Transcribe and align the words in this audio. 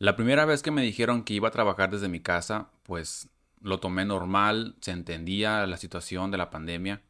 La 0.00 0.16
primera 0.16 0.46
vez 0.46 0.62
que 0.62 0.70
me 0.70 0.80
dijeron 0.80 1.24
que 1.24 1.34
iba 1.34 1.48
a 1.48 1.50
trabajar 1.50 1.90
desde 1.90 2.08
mi 2.08 2.20
casa, 2.20 2.70
pues 2.84 3.28
lo 3.60 3.80
tomé 3.80 4.06
normal, 4.06 4.74
se 4.80 4.92
entendía 4.92 5.66
la 5.66 5.76
situación 5.76 6.30
de 6.30 6.38
la 6.38 6.48
pandemia. 6.48 7.02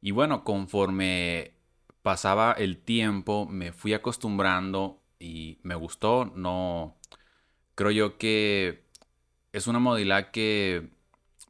Y 0.00 0.10
bueno, 0.10 0.42
conforme 0.42 1.54
pasaba 2.02 2.50
el 2.52 2.78
tiempo, 2.78 3.46
me 3.46 3.70
fui 3.72 3.94
acostumbrando 3.94 5.00
y 5.20 5.60
me 5.62 5.76
gustó. 5.76 6.24
No, 6.34 6.96
creo 7.76 7.92
yo 7.92 8.18
que 8.18 8.82
es 9.52 9.68
una 9.68 9.78
modalidad 9.78 10.32
que, 10.32 10.90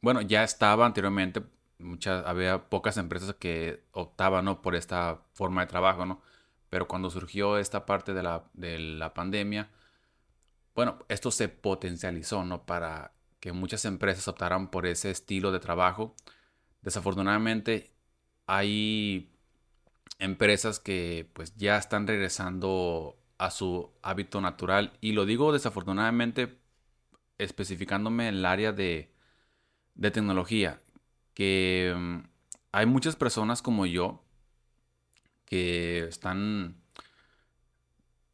bueno, 0.03 0.21
ya 0.21 0.43
estaba 0.43 0.85
anteriormente. 0.85 1.41
Muchas, 1.79 2.23
había 2.27 2.69
pocas 2.69 2.97
empresas 2.97 3.33
que 3.33 3.83
optaban 3.93 4.45
¿no? 4.45 4.61
por 4.61 4.75
esta 4.75 5.21
forma 5.33 5.61
de 5.61 5.67
trabajo, 5.67 6.05
¿no? 6.05 6.21
Pero 6.69 6.87
cuando 6.87 7.09
surgió 7.09 7.57
esta 7.57 7.87
parte 7.87 8.13
de 8.13 8.21
la, 8.21 8.43
de 8.53 8.77
la 8.77 9.15
pandemia, 9.15 9.71
bueno, 10.77 10.99
esto 11.09 11.31
se 11.31 11.49
potencializó, 11.49 12.45
¿no? 12.45 12.67
Para 12.67 13.11
que 13.39 13.51
muchas 13.51 13.83
empresas 13.85 14.27
optaran 14.27 14.69
por 14.69 14.85
ese 14.85 15.09
estilo 15.09 15.51
de 15.51 15.59
trabajo. 15.59 16.15
Desafortunadamente, 16.83 17.95
hay 18.45 19.31
empresas 20.19 20.79
que 20.79 21.27
pues 21.33 21.55
ya 21.55 21.79
están 21.79 22.05
regresando 22.05 23.17
a 23.39 23.49
su 23.49 23.89
hábito 24.03 24.39
natural 24.39 24.93
y 25.01 25.13
lo 25.13 25.25
digo 25.25 25.51
desafortunadamente 25.51 26.59
especificándome 27.39 28.27
en 28.27 28.35
el 28.35 28.45
área 28.45 28.71
de, 28.71 29.11
de 29.95 30.11
tecnología 30.11 30.79
que 31.33 31.91
mm, 31.97 32.19
hay 32.71 32.85
muchas 32.85 33.15
personas 33.15 33.63
como 33.63 33.87
yo 33.87 34.23
que 35.45 36.03
están 36.07 36.75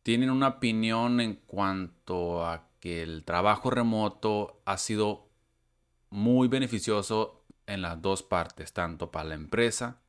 tienen 0.03 0.29
una 0.29 0.49
opinión 0.49 1.19
en 1.21 1.35
cuanto 1.35 2.45
a 2.45 2.67
que 2.79 3.01
el 3.01 3.23
trabajo 3.23 3.69
remoto 3.69 4.61
ha 4.65 4.77
sido 4.77 5.29
muy 6.09 6.47
beneficioso 6.47 7.45
en 7.65 7.81
las 7.81 8.01
dos 8.01 8.23
partes, 8.23 8.73
tanto 8.73 9.09
para 9.11 9.29
la 9.29 9.35
empresa, 9.35 10.01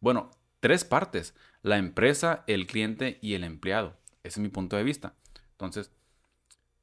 bueno, 0.00 0.30
tres 0.60 0.84
partes, 0.84 1.34
la 1.62 1.78
empresa, 1.78 2.44
el 2.46 2.66
cliente 2.66 3.18
y 3.22 3.34
el 3.34 3.44
empleado. 3.44 3.96
Ese 4.22 4.40
es 4.40 4.42
mi 4.42 4.48
punto 4.48 4.76
de 4.76 4.82
vista. 4.82 5.14
Entonces, 5.52 5.90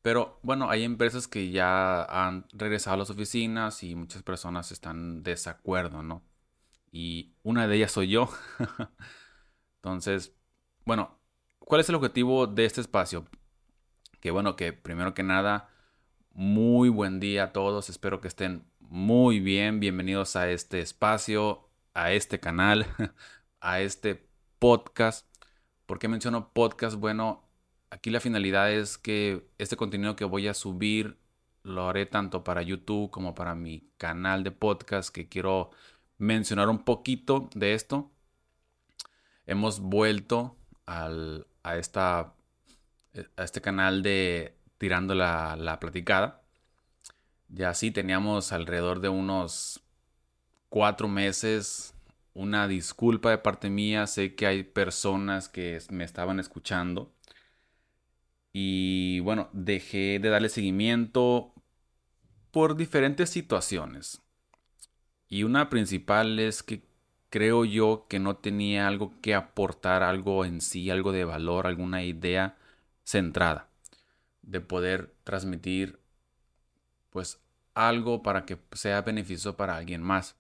pero 0.02 0.40
bueno, 0.44 0.70
hay 0.70 0.84
empresas 0.84 1.28
que 1.28 1.52
ya 1.52 2.04
han 2.04 2.46
regresado 2.54 2.96
a 2.96 2.98
las 2.98 3.10
oficinas 3.10 3.84
y 3.84 3.96
muchas 3.96 4.24
personas 4.24 4.72
están 4.72 4.98
en 4.98 5.24
desacuerdo, 5.24 6.04
¿no? 6.04 6.24
Y 6.92 7.34
una 7.44 7.68
de 7.68 7.78
ellas 7.78 7.92
soy 7.92 8.10
yo. 8.10 8.30
Entonces, 9.78 10.36
bueno, 10.86 11.20
¿Cuál 11.66 11.80
es 11.80 11.88
el 11.90 11.96
objetivo 11.96 12.46
de 12.46 12.66
este 12.66 12.82
espacio? 12.82 13.26
Que 14.20 14.32
bueno, 14.32 14.56
que 14.58 14.74
primero 14.74 15.14
que 15.14 15.24
nada, 15.24 15.70
muy 16.34 16.90
buen 16.90 17.22
día 17.22 17.46
a 17.46 17.54
todos. 17.54 17.90
Espero 17.90 18.20
que 18.20 18.28
estén 18.28 18.66
muy 18.80 19.40
bien. 19.40 19.80
Bienvenidos 19.80 20.36
a 20.36 20.52
este 20.52 20.82
espacio, 20.82 21.70
a 21.94 22.12
este 22.12 22.40
canal, 22.42 22.86
a 23.62 23.80
este 23.80 24.28
podcast. 24.60 25.26
¿Por 25.86 26.00
qué 26.00 26.10
menciono 26.10 26.52
podcast? 26.52 26.98
Bueno, 26.98 27.48
aquí 27.90 28.10
la 28.10 28.20
finalidad 28.20 28.72
es 28.72 28.98
que 28.98 29.48
este 29.58 29.78
contenido 29.78 30.18
que 30.18 30.26
voy 30.26 30.50
a 30.50 30.54
subir 30.54 31.18
lo 31.64 31.88
haré 31.88 32.06
tanto 32.06 32.44
para 32.44 32.62
YouTube 32.62 33.10
como 33.10 33.36
para 33.36 33.56
mi 33.56 33.90
canal 33.98 34.44
de 34.44 34.52
podcast 34.52 35.16
que 35.16 35.30
quiero 35.30 35.72
mencionar 36.18 36.68
un 36.68 36.84
poquito 36.84 37.50
de 37.56 37.74
esto. 37.74 38.12
Hemos 39.46 39.80
vuelto 39.80 40.58
al, 40.86 41.48
a, 41.64 41.78
esta, 41.78 42.20
a 43.36 43.44
este 43.44 43.62
canal 43.62 44.04
de 44.04 44.56
Tirando 44.78 45.16
la, 45.16 45.56
la 45.56 45.80
Platicada. 45.80 46.42
Ya 47.50 47.74
sí, 47.74 47.92
teníamos 47.92 48.52
alrededor 48.52 49.00
de 49.00 49.10
unos 49.10 49.82
cuatro 50.70 51.08
meses. 51.08 51.94
Una 52.34 52.68
disculpa 52.68 53.30
de 53.30 53.38
parte 53.38 53.70
mía. 53.70 54.08
Sé 54.08 54.36
que 54.36 54.48
hay 54.48 54.64
personas 54.64 55.50
que 55.50 55.80
me 55.90 56.04
estaban 56.04 56.40
escuchando. 56.40 57.14
Y 58.52 59.20
bueno, 59.22 59.50
dejé 59.54 60.20
de 60.20 60.30
darle 60.30 60.50
seguimiento 60.50 61.54
por 62.52 62.76
diferentes 62.76 63.30
situaciones. 63.30 64.22
Y 65.28 65.44
una 65.44 65.70
principal 65.70 66.38
es 66.38 66.62
que 66.62 66.84
creo 67.34 67.66
yo 67.66 68.06
que 68.08 68.20
no 68.20 68.36
tenía 68.36 68.88
algo 68.88 69.20
que 69.20 69.34
aportar, 69.34 70.04
algo 70.04 70.46
en 70.46 70.62
sí, 70.62 70.92
algo 70.92 71.12
de 71.12 71.26
valor, 71.26 71.66
alguna 71.66 72.04
idea 72.04 72.60
centrada, 73.04 73.70
de 74.44 74.62
poder 74.62 75.16
transmitir 75.24 76.00
pues 77.10 77.42
algo 77.74 78.22
para 78.22 78.46
que 78.46 78.60
sea 78.74 79.02
beneficio 79.02 79.58
para 79.58 79.76
alguien 79.76 80.04
más. 80.04 80.36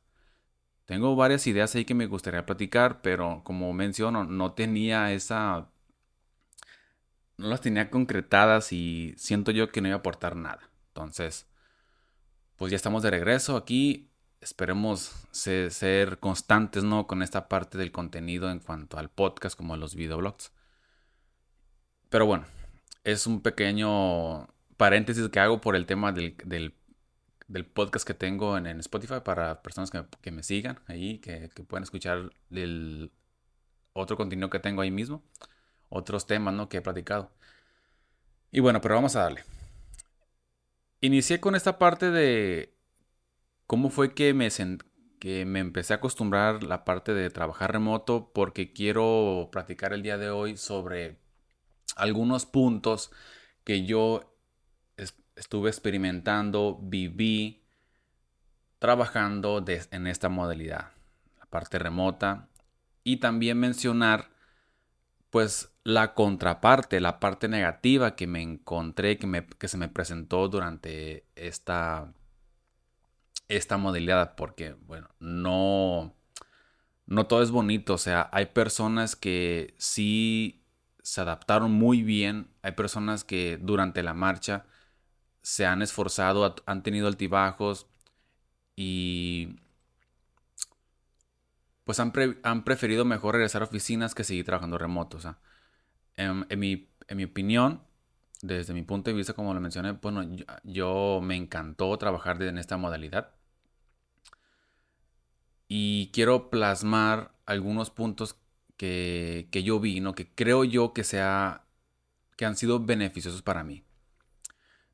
Tengo 0.85 1.15
varias 1.15 1.47
ideas 1.47 1.73
ahí 1.73 1.83
que 1.83 1.95
me 1.95 2.05
gustaría 2.05 2.45
platicar, 2.45 3.01
pero 3.01 3.41
como 3.43 3.73
menciono, 3.73 4.23
no 4.23 4.53
tenía 4.53 5.13
esa... 5.13 5.71
No 7.37 7.47
las 7.47 7.61
tenía 7.61 7.89
concretadas 7.89 8.71
y 8.71 9.15
siento 9.17 9.49
yo 9.49 9.71
que 9.71 9.81
no 9.81 9.87
iba 9.87 9.95
a 9.95 9.99
aportar 10.01 10.35
nada. 10.35 10.69
Entonces, 10.89 11.47
pues 12.55 12.69
ya 12.69 12.75
estamos 12.75 13.01
de 13.01 13.09
regreso 13.09 13.57
aquí 13.57 14.12
esperemos 14.43 15.11
ser, 15.31 16.19
constantes, 16.19 16.83
¿no? 16.83 17.07
Con 17.07 17.23
esta 17.23 17.47
parte 17.47 17.77
del 17.77 17.91
contenido 17.91 18.51
en 18.51 18.59
cuanto 18.59 18.97
al 18.97 19.09
podcast 19.09 19.57
como 19.57 19.73
a 19.73 19.77
los 19.77 19.95
videoblogs. 19.95 20.51
Pero 22.09 22.25
bueno, 22.25 22.45
es 23.03 23.25
un 23.25 23.41
pequeño 23.41 24.47
paréntesis 24.77 25.29
que 25.29 25.39
hago 25.39 25.61
por 25.61 25.75
el 25.75 25.85
tema 25.85 26.11
del, 26.11 26.35
podcast 27.73 28.05
que 28.05 28.13
tengo 28.13 28.57
en, 28.57 28.67
Spotify 28.79 29.21
para 29.23 29.61
personas 29.61 29.91
que, 30.21 30.31
me 30.31 30.43
sigan 30.43 30.79
ahí, 30.87 31.19
que, 31.19 31.49
que 31.55 31.63
puedan 31.63 31.83
escuchar 31.83 32.29
el 32.51 33.11
otro 33.93 34.17
contenido 34.17 34.49
que 34.49 34.59
tengo 34.59 34.81
ahí 34.81 34.91
mismo, 34.91 35.23
otros 35.89 36.27
temas, 36.27 36.53
¿no? 36.53 36.69
Que 36.69 36.77
he 36.77 36.81
platicado. 36.81 37.31
Y 38.51 38.59
bueno, 38.59 38.81
pero 38.81 38.95
vamos 38.95 39.15
a 39.15 39.21
darle. 39.23 39.43
Inicié 41.01 41.39
con 41.39 41.55
esta 41.55 41.79
parte 41.79 42.11
de 42.11 42.72
¿Cómo 43.67 43.89
fue 43.89 44.13
que 44.13 44.33
me, 44.33 44.49
que 45.19 45.45
me 45.45 45.59
empecé 45.59 45.93
a 45.93 45.97
acostumbrar 45.97 46.63
la 46.63 46.83
parte 46.83 47.13
de 47.13 47.29
trabajar 47.29 47.71
remoto? 47.71 48.31
Porque 48.33 48.73
quiero 48.73 49.49
platicar 49.51 49.93
el 49.93 50.03
día 50.03 50.17
de 50.17 50.29
hoy 50.29 50.57
sobre 50.57 51.17
algunos 51.95 52.45
puntos 52.45 53.11
que 53.63 53.85
yo 53.85 54.35
estuve 55.35 55.69
experimentando, 55.69 56.79
viví 56.81 57.63
trabajando 58.79 59.63
en 59.67 60.07
esta 60.07 60.29
modalidad, 60.29 60.91
la 61.39 61.45
parte 61.45 61.79
remota, 61.79 62.49
y 63.03 63.17
también 63.17 63.57
mencionar 63.59 64.29
pues 65.29 65.73
la 65.83 66.13
contraparte, 66.13 67.01
la 67.01 67.19
parte 67.19 67.47
negativa 67.47 68.15
que 68.15 68.27
me 68.27 68.41
encontré, 68.41 69.17
que, 69.17 69.25
me, 69.25 69.47
que 69.47 69.67
se 69.67 69.77
me 69.77 69.89
presentó 69.89 70.47
durante 70.47 71.25
esta 71.35 72.13
esta 73.57 73.77
modalidad 73.77 74.35
porque, 74.35 74.73
bueno, 74.85 75.09
no, 75.19 76.13
no 77.05 77.27
todo 77.27 77.43
es 77.43 77.51
bonito. 77.51 77.95
O 77.95 77.97
sea, 77.97 78.29
hay 78.31 78.47
personas 78.47 79.15
que 79.15 79.75
sí 79.77 80.63
se 81.01 81.21
adaptaron 81.21 81.71
muy 81.71 82.03
bien. 82.03 82.49
Hay 82.61 82.73
personas 82.73 83.23
que 83.23 83.57
durante 83.61 84.03
la 84.03 84.13
marcha 84.13 84.65
se 85.41 85.65
han 85.65 85.81
esforzado, 85.81 86.55
han 86.65 86.83
tenido 86.83 87.07
altibajos 87.07 87.87
y 88.75 89.59
pues 91.83 91.99
han, 91.99 92.11
preferido 92.63 93.05
mejor 93.05 93.35
regresar 93.35 93.61
a 93.61 93.65
oficinas 93.65 94.15
que 94.15 94.23
seguir 94.23 94.45
trabajando 94.45 94.77
remoto. 94.77 95.17
O 95.17 95.19
sea, 95.19 95.37
en, 96.15 96.45
mi, 96.57 96.89
en 97.07 97.17
mi 97.17 97.25
opinión, 97.25 97.83
desde 98.41 98.73
mi 98.73 98.83
punto 98.83 99.09
de 99.09 99.17
vista, 99.17 99.33
como 99.33 99.53
lo 99.53 99.59
mencioné, 99.59 99.91
bueno, 99.91 100.23
yo, 100.63 101.19
me 101.21 101.35
encantó 101.35 101.97
trabajar 101.97 102.41
en 102.41 102.57
esta 102.57 102.77
modalidad 102.77 103.31
y 105.67 106.11
quiero 106.13 106.49
plasmar 106.49 107.31
algunos 107.45 107.89
puntos 107.89 108.37
que, 108.77 109.47
yo 109.63 109.79
vi, 109.79 109.99
¿no? 110.01 110.15
que 110.15 110.27
creo 110.27 110.63
yo 110.63 110.93
que, 110.93 111.03
sea, 111.03 111.65
que 112.35 112.45
han 112.45 112.55
sido 112.55 112.79
beneficiosos 112.79 113.41
para 113.41 113.63
mí. 113.63 113.83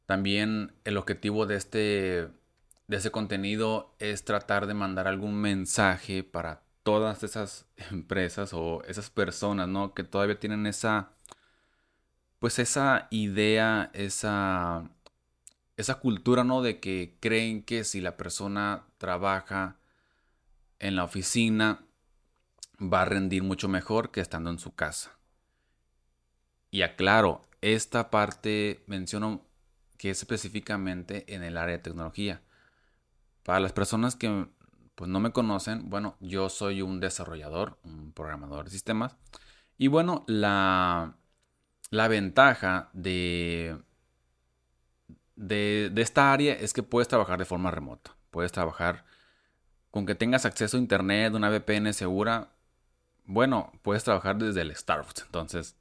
También 0.05 0.73
el 0.85 0.97
objetivo 0.97 1.45
de 1.45 1.55
este, 1.55 2.29
de 2.87 2.97
ese 2.97 3.11
contenido 3.11 3.95
es 3.99 4.25
tratar 4.25 4.67
de 4.67 4.73
mandar 4.73 5.07
algún 5.07 5.35
mensaje 5.35 6.23
para 6.23 6.63
todas 6.83 7.23
esas 7.23 7.67
empresas 7.91 8.51
o 8.53 8.83
esas 8.87 9.09
personas, 9.09 9.67
¿no? 9.67 9.93
Que 9.93 10.03
todavía 10.03 10.39
tienen 10.39 10.65
esa, 10.65 11.11
pues 12.39 12.59
esa 12.59 13.07
idea, 13.11 13.91
esa, 13.93 14.89
esa 15.77 15.95
cultura, 15.95 16.43
¿no? 16.43 16.61
De 16.61 16.79
que 16.79 17.17
creen 17.19 17.63
que 17.63 17.83
si 17.83 18.01
la 18.01 18.17
persona 18.17 18.85
trabaja 18.97 19.78
en 20.79 20.95
la 20.95 21.03
oficina 21.03 21.85
va 22.81 23.01
a 23.01 23.05
rendir 23.05 23.43
mucho 23.43 23.67
mejor 23.67 24.11
que 24.11 24.21
estando 24.21 24.49
en 24.49 24.59
su 24.59 24.73
casa. 24.73 25.17
Y 26.71 26.81
aclaro, 26.81 27.45
esta 27.61 28.09
parte 28.09 28.83
menciono 28.87 29.45
que 29.97 30.11
es 30.11 30.19
específicamente 30.19 31.33
en 31.33 31.43
el 31.43 31.57
área 31.57 31.77
de 31.77 31.83
tecnología. 31.83 32.41
Para 33.43 33.59
las 33.59 33.73
personas 33.73 34.15
que 34.15 34.47
pues, 34.95 35.09
no 35.09 35.19
me 35.19 35.31
conocen, 35.31 35.89
bueno, 35.89 36.15
yo 36.21 36.49
soy 36.49 36.81
un 36.81 36.99
desarrollador, 36.99 37.77
un 37.83 38.13
programador 38.13 38.65
de 38.65 38.71
sistemas. 38.71 39.17
Y 39.77 39.87
bueno, 39.87 40.23
la, 40.27 41.17
la 41.89 42.07
ventaja 42.07 42.89
de, 42.93 43.77
de, 45.35 45.89
de 45.91 46.01
esta 46.01 46.31
área 46.31 46.53
es 46.53 46.71
que 46.71 46.83
puedes 46.83 47.07
trabajar 47.07 47.39
de 47.39 47.45
forma 47.45 47.71
remota. 47.71 48.15
Puedes 48.29 48.51
trabajar 48.51 49.05
con 49.91 50.05
que 50.05 50.15
tengas 50.15 50.45
acceso 50.45 50.77
a 50.77 50.79
internet, 50.79 51.33
una 51.33 51.49
VPN 51.49 51.93
segura. 51.93 52.49
Bueno, 53.25 53.71
puedes 53.83 54.03
trabajar 54.03 54.37
desde 54.37 54.61
el 54.61 54.75
Starbucks. 54.75 55.23
Entonces, 55.25 55.75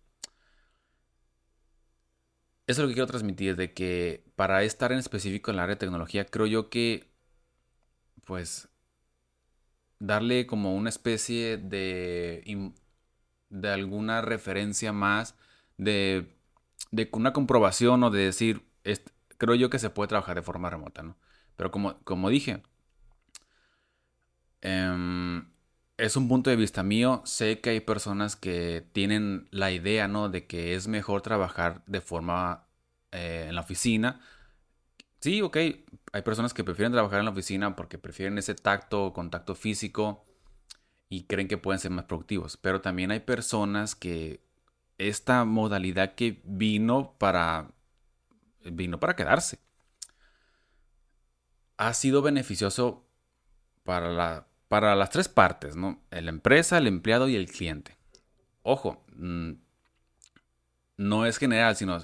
eso 2.67 2.83
es 2.83 2.85
lo 2.85 2.89
que 2.89 2.95
quiero 2.95 3.07
transmitir, 3.07 3.57
de 3.57 3.73
que 3.73 4.25
para 4.37 4.63
estar 4.63 4.93
en 4.93 4.99
específico 4.99 5.51
en 5.51 5.57
el 5.57 5.61
área 5.61 5.75
de 5.77 5.81
tecnología, 5.81 6.27
creo 6.27 6.47
yo 6.47 6.69
que, 6.71 7.11
pues, 8.25 8.69
darle 9.99 10.47
como 10.47 10.75
una 10.75 10.91
especie 10.91 11.57
de, 11.57 12.73
de 13.49 13.69
alguna 13.71 14.21
referencia 14.21 14.93
más, 14.93 15.35
de, 15.79 16.37
de 16.91 17.09
una 17.13 17.33
comprobación 17.33 18.03
o 18.05 18.11
de 18.11 18.21
decir, 18.25 18.63
creo 19.39 19.55
yo 19.55 19.71
que 19.71 19.79
se 19.79 19.91
puede 19.91 20.09
trabajar 20.09 20.37
de 20.37 20.43
forma 20.43 20.71
remota, 20.71 21.03
¿no? 21.03 21.17
Pero 21.57 21.71
como, 21.71 21.99
como 22.05 22.29
dije, 22.29 22.63
em, 24.63 25.51
es 25.97 26.17
un 26.17 26.29
punto 26.29 26.51
de 26.51 26.57
vista 26.57 26.83
mío. 26.83 27.23
Sé 27.25 27.61
que 27.61 27.71
hay 27.71 27.81
personas 27.81 28.37
que 28.37 28.87
tienen 28.93 29.49
la 29.51 29.71
idea, 29.71 30.09
¿no? 30.09 30.29
De 30.29 30.47
que 30.47 30.75
es 30.75 30.89
mejor 30.89 31.23
trabajar 31.23 31.83
de 31.87 32.01
forma 32.01 32.67
eh, 33.13 33.47
en 33.49 33.55
la 33.55 33.63
oficina. 33.63 34.21
Sí, 35.21 35.43
ok. 35.43 35.57
Hay 36.13 36.23
personas 36.23 36.55
que 36.55 36.65
prefieren 36.65 36.93
trabajar 36.93 37.19
en 37.21 37.25
la 37.27 37.33
oficina 37.33 37.77
porque 37.77 37.99
prefieren 37.99 38.39
ese 38.39 38.55
tacto, 38.55 39.13
contacto 39.13 39.55
físico 39.55 40.25
y 41.09 41.25
creen 41.25 41.49
que 41.49 41.59
pueden 41.59 41.81
ser 41.81 41.91
más 41.91 42.05
productivos. 42.05 42.57
Pero 42.57 42.81
también 42.81 43.11
hay 43.11 43.21
personas 43.21 43.95
que 43.95 44.41
esta 44.99 45.45
modalidad 45.45 46.15
que 46.15 46.41
vino 46.45 47.15
para 47.19 47.73
vino 48.65 49.01
para 49.01 49.17
quedarse. 49.17 49.59
Ha 51.77 51.95
sido 51.95 52.23
beneficioso 52.23 53.08
para 53.89 54.11
la 54.11 54.47
para 54.69 54.95
las 54.95 55.09
tres 55.09 55.31
partes, 55.31 55.75
¿no? 55.75 56.03
La 56.11 56.29
empresa, 56.29 56.77
el 56.77 56.87
empleado 56.87 57.27
y 57.27 57.37
el 57.37 57.51
cliente. 57.51 57.97
Ojo, 58.63 59.03
mm, 59.17 59.53
no 60.99 61.25
es 61.25 61.39
general, 61.39 61.75
sino 61.75 61.99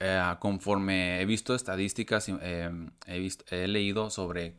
eh, 0.00 0.20
conforme 0.40 1.20
he 1.20 1.26
visto 1.26 1.54
estadísticas, 1.54 2.28
em, 2.28 2.90
he, 3.06 3.68
leído 3.68 4.10
sobre 4.10 4.56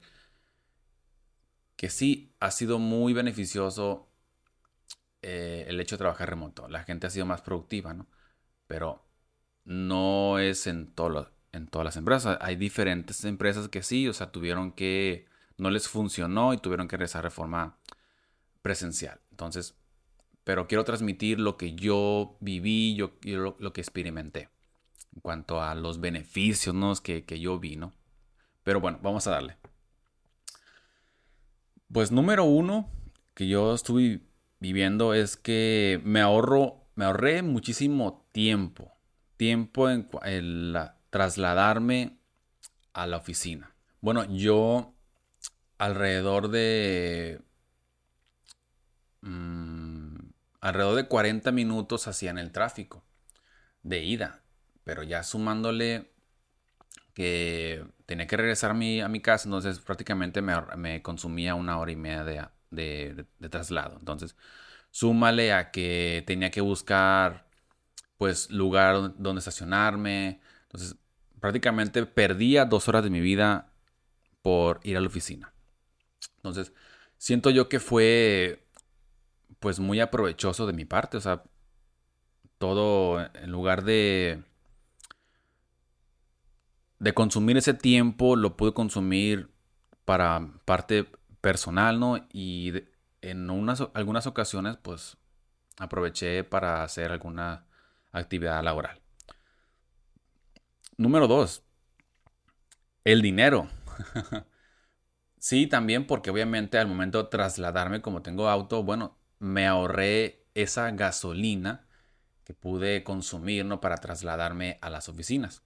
que 1.76 1.90
sí 1.90 2.34
ha 2.40 2.52
sido 2.52 2.80
muy 2.80 3.12
beneficioso 3.14 4.08
eh, 5.22 5.66
el 5.68 5.82
hecho 5.82 5.96
de 5.96 6.00
trabajar 6.00 6.30
remoto. 6.30 6.70
La 6.70 6.84
gente 6.84 7.08
ha 7.08 7.10
sido 7.10 7.26
más 7.26 7.42
productiva, 7.42 7.94
¿no? 7.94 8.08
Pero 8.68 9.04
no 9.66 10.40
es 10.40 10.68
en, 10.68 10.94
en 11.54 11.68
todas 11.68 11.86
las 11.86 11.98
empresas. 11.98 12.38
Hay 12.42 12.56
diferentes 12.56 13.26
empresas 13.26 13.68
que 13.70 13.84
sí, 13.84 14.08
o 14.08 14.14
sea, 14.14 14.32
tuvieron 14.32 14.72
que 14.72 15.29
no 15.60 15.70
les 15.70 15.88
funcionó 15.88 16.54
y 16.54 16.58
tuvieron 16.58 16.88
que 16.88 16.98
regresar 16.98 17.24
de 17.24 17.30
forma 17.30 17.78
presencial. 18.62 19.20
Entonces, 19.32 19.76
pero 20.44 20.68
quiero 20.68 20.84
transmitir 20.84 21.40
lo 21.40 21.58
que 21.58 21.76
yo 21.76 22.38
viví, 22.40 22.96
yo, 22.96 23.12
lo, 23.24 23.74
que 23.74 23.82
experimenté 23.82 24.50
en 25.14 25.22
cuanto 25.22 25.62
a 25.62 25.76
los 25.76 26.00
beneficios 26.00 26.74
¿no? 26.76 26.94
que, 26.96 27.26
que 27.26 27.40
yo 27.40 27.60
vi, 27.60 27.76
¿no? 27.76 27.94
Pero 28.64 28.80
bueno, 28.80 29.00
vamos 29.02 29.28
a 29.28 29.32
darle. 29.32 29.58
Pues 31.92 32.12
número 32.12 32.44
uno 32.44 32.90
que 33.34 33.48
yo 33.48 33.74
estuve 33.74 34.22
viviendo 34.60 35.14
es 35.14 35.38
que 35.38 36.02
me 36.04 36.22
ahorro, 36.22 36.88
me 36.96 37.06
ahorré 37.06 37.42
muchísimo 37.42 38.28
tiempo, 38.32 38.92
tiempo 39.38 39.90
en, 39.90 40.08
trasladarme 41.10 42.20
a 42.94 43.08
la 43.08 43.18
oficina. 43.18 43.74
Bueno, 44.02 44.26
yo 44.26 44.94
alrededor 45.80 46.50
de... 46.50 47.42
Mm, 49.22 50.18
alrededor 50.62 50.96
de 50.96 51.08
40 51.08 51.52
minutos 51.52 52.08
hacían 52.08 52.38
el 52.38 52.52
tráfico 52.52 53.04
de 53.84 54.04
ida. 54.04 54.42
Pero 54.84 55.04
ya 55.04 55.24
sumándole 55.24 56.12
que 57.14 57.86
tenía 58.06 58.28
que 58.28 58.38
regresar 58.38 58.72
a 58.72 58.74
mi, 58.74 59.02
a 59.02 59.10
mi 59.10 59.22
casa, 59.22 59.48
entonces 59.48 59.80
prácticamente 59.80 60.42
me, 60.42 61.02
consumía 61.02 61.56
una 61.56 61.78
hora 61.80 61.92
y 61.92 61.96
media 61.96 62.52
de, 62.72 63.26
traslado. 63.50 63.98
Entonces, 64.00 64.36
súmale 64.92 65.54
a 65.54 65.72
que 65.72 66.24
tenía 66.28 66.52
que 66.52 66.62
buscar 66.62 67.48
pues 68.18 68.50
lugar 68.52 69.16
donde 69.18 69.40
estacionarme. 69.40 70.42
Entonces, 70.64 70.98
prácticamente 71.40 72.06
perdía 72.06 72.66
dos 72.66 72.88
horas 72.88 73.04
de 73.04 73.10
mi 73.10 73.22
vida 73.22 73.72
por 74.42 74.80
ir 74.84 74.98
a 74.98 75.02
la 75.02 75.08
oficina. 75.08 75.54
Entonces, 76.38 76.74
siento 77.18 77.50
yo 77.50 77.70
que 77.70 77.80
fue 77.80 78.66
pues 79.60 79.80
muy 79.80 80.00
aprovechoso 80.02 80.68
de 80.68 80.74
mi 80.74 80.86
parte, 80.86 81.18
o 81.18 81.22
sea, 81.22 81.44
todo 82.58 83.20
en 83.36 83.52
lugar 83.52 83.84
de 83.84 84.44
de 87.00 87.14
consumir 87.14 87.58
ese 87.58 87.74
tiempo 87.74 88.36
lo 88.36 88.58
pude 88.58 88.74
consumir 88.74 89.50
para 90.06 90.52
parte 90.66 91.06
personal, 91.42 92.00
¿no? 92.00 92.18
Y 92.32 92.74
en 93.22 93.50
unas, 93.50 93.84
algunas 93.94 94.28
ocasiones 94.28 94.78
pues 94.82 95.18
aproveché 95.78 96.44
para 96.44 96.84
hacer 96.84 97.12
alguna 97.12 97.66
actividad 98.12 98.64
laboral. 98.64 99.00
Número 100.98 101.28
dos, 101.28 101.64
el 103.04 103.22
dinero. 103.22 103.68
Sí, 105.40 105.68
también 105.68 106.06
porque 106.06 106.30
obviamente 106.30 106.78
al 106.78 106.88
momento 106.88 107.24
de 107.24 107.30
trasladarme, 107.30 108.02
como 108.02 108.22
tengo 108.22 108.50
auto, 108.50 108.84
bueno, 108.84 109.18
me 109.40 109.66
ahorré 109.68 110.46
esa 110.54 110.92
gasolina 110.92 111.88
que 112.44 112.54
pude 112.54 113.04
consumir 113.04 113.66
¿no? 113.66 113.80
para 113.80 113.98
trasladarme 113.98 114.78
a 114.82 114.90
las 114.90 115.08
oficinas. 115.08 115.64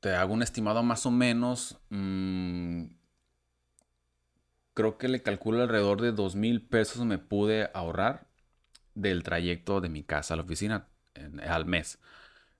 Te 0.00 0.14
hago 0.14 0.34
un 0.34 0.42
estimado 0.42 0.82
más 0.82 1.06
o 1.06 1.10
menos. 1.10 1.78
Mm, 1.90 2.86
creo 4.74 4.98
que 4.98 5.08
le 5.08 5.22
calculo 5.22 5.62
alrededor 5.62 6.00
de 6.00 6.12
dos 6.12 6.34
mil 6.34 6.62
pesos 6.62 7.04
me 7.04 7.18
pude 7.18 7.70
ahorrar 7.74 8.28
del 8.94 9.22
trayecto 9.22 9.80
de 9.80 9.88
mi 9.88 10.02
casa 10.02 10.34
a 10.34 10.36
la 10.36 10.44
oficina 10.44 10.88
al 11.48 11.66
mes. 11.66 12.00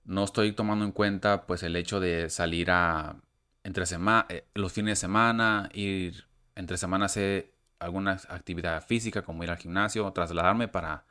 No 0.05 0.23
estoy 0.23 0.53
tomando 0.53 0.85
en 0.85 0.91
cuenta 0.91 1.45
pues 1.47 1.63
el 1.63 1.75
hecho 1.75 1.99
de 1.99 2.29
salir 2.29 2.71
a 2.71 3.21
entre 3.63 3.85
semana, 3.85 4.25
eh, 4.29 4.45
los 4.53 4.73
fines 4.73 4.93
de 4.93 4.95
semana, 4.95 5.69
ir 5.73 6.25
entre 6.55 6.77
semana 6.77 7.05
hacer 7.05 7.53
alguna 7.79 8.19
actividad 8.29 8.85
física 8.85 9.21
como 9.21 9.43
ir 9.43 9.51
al 9.51 9.57
gimnasio, 9.57 10.11
trasladarme 10.11 10.67
para, 10.67 11.05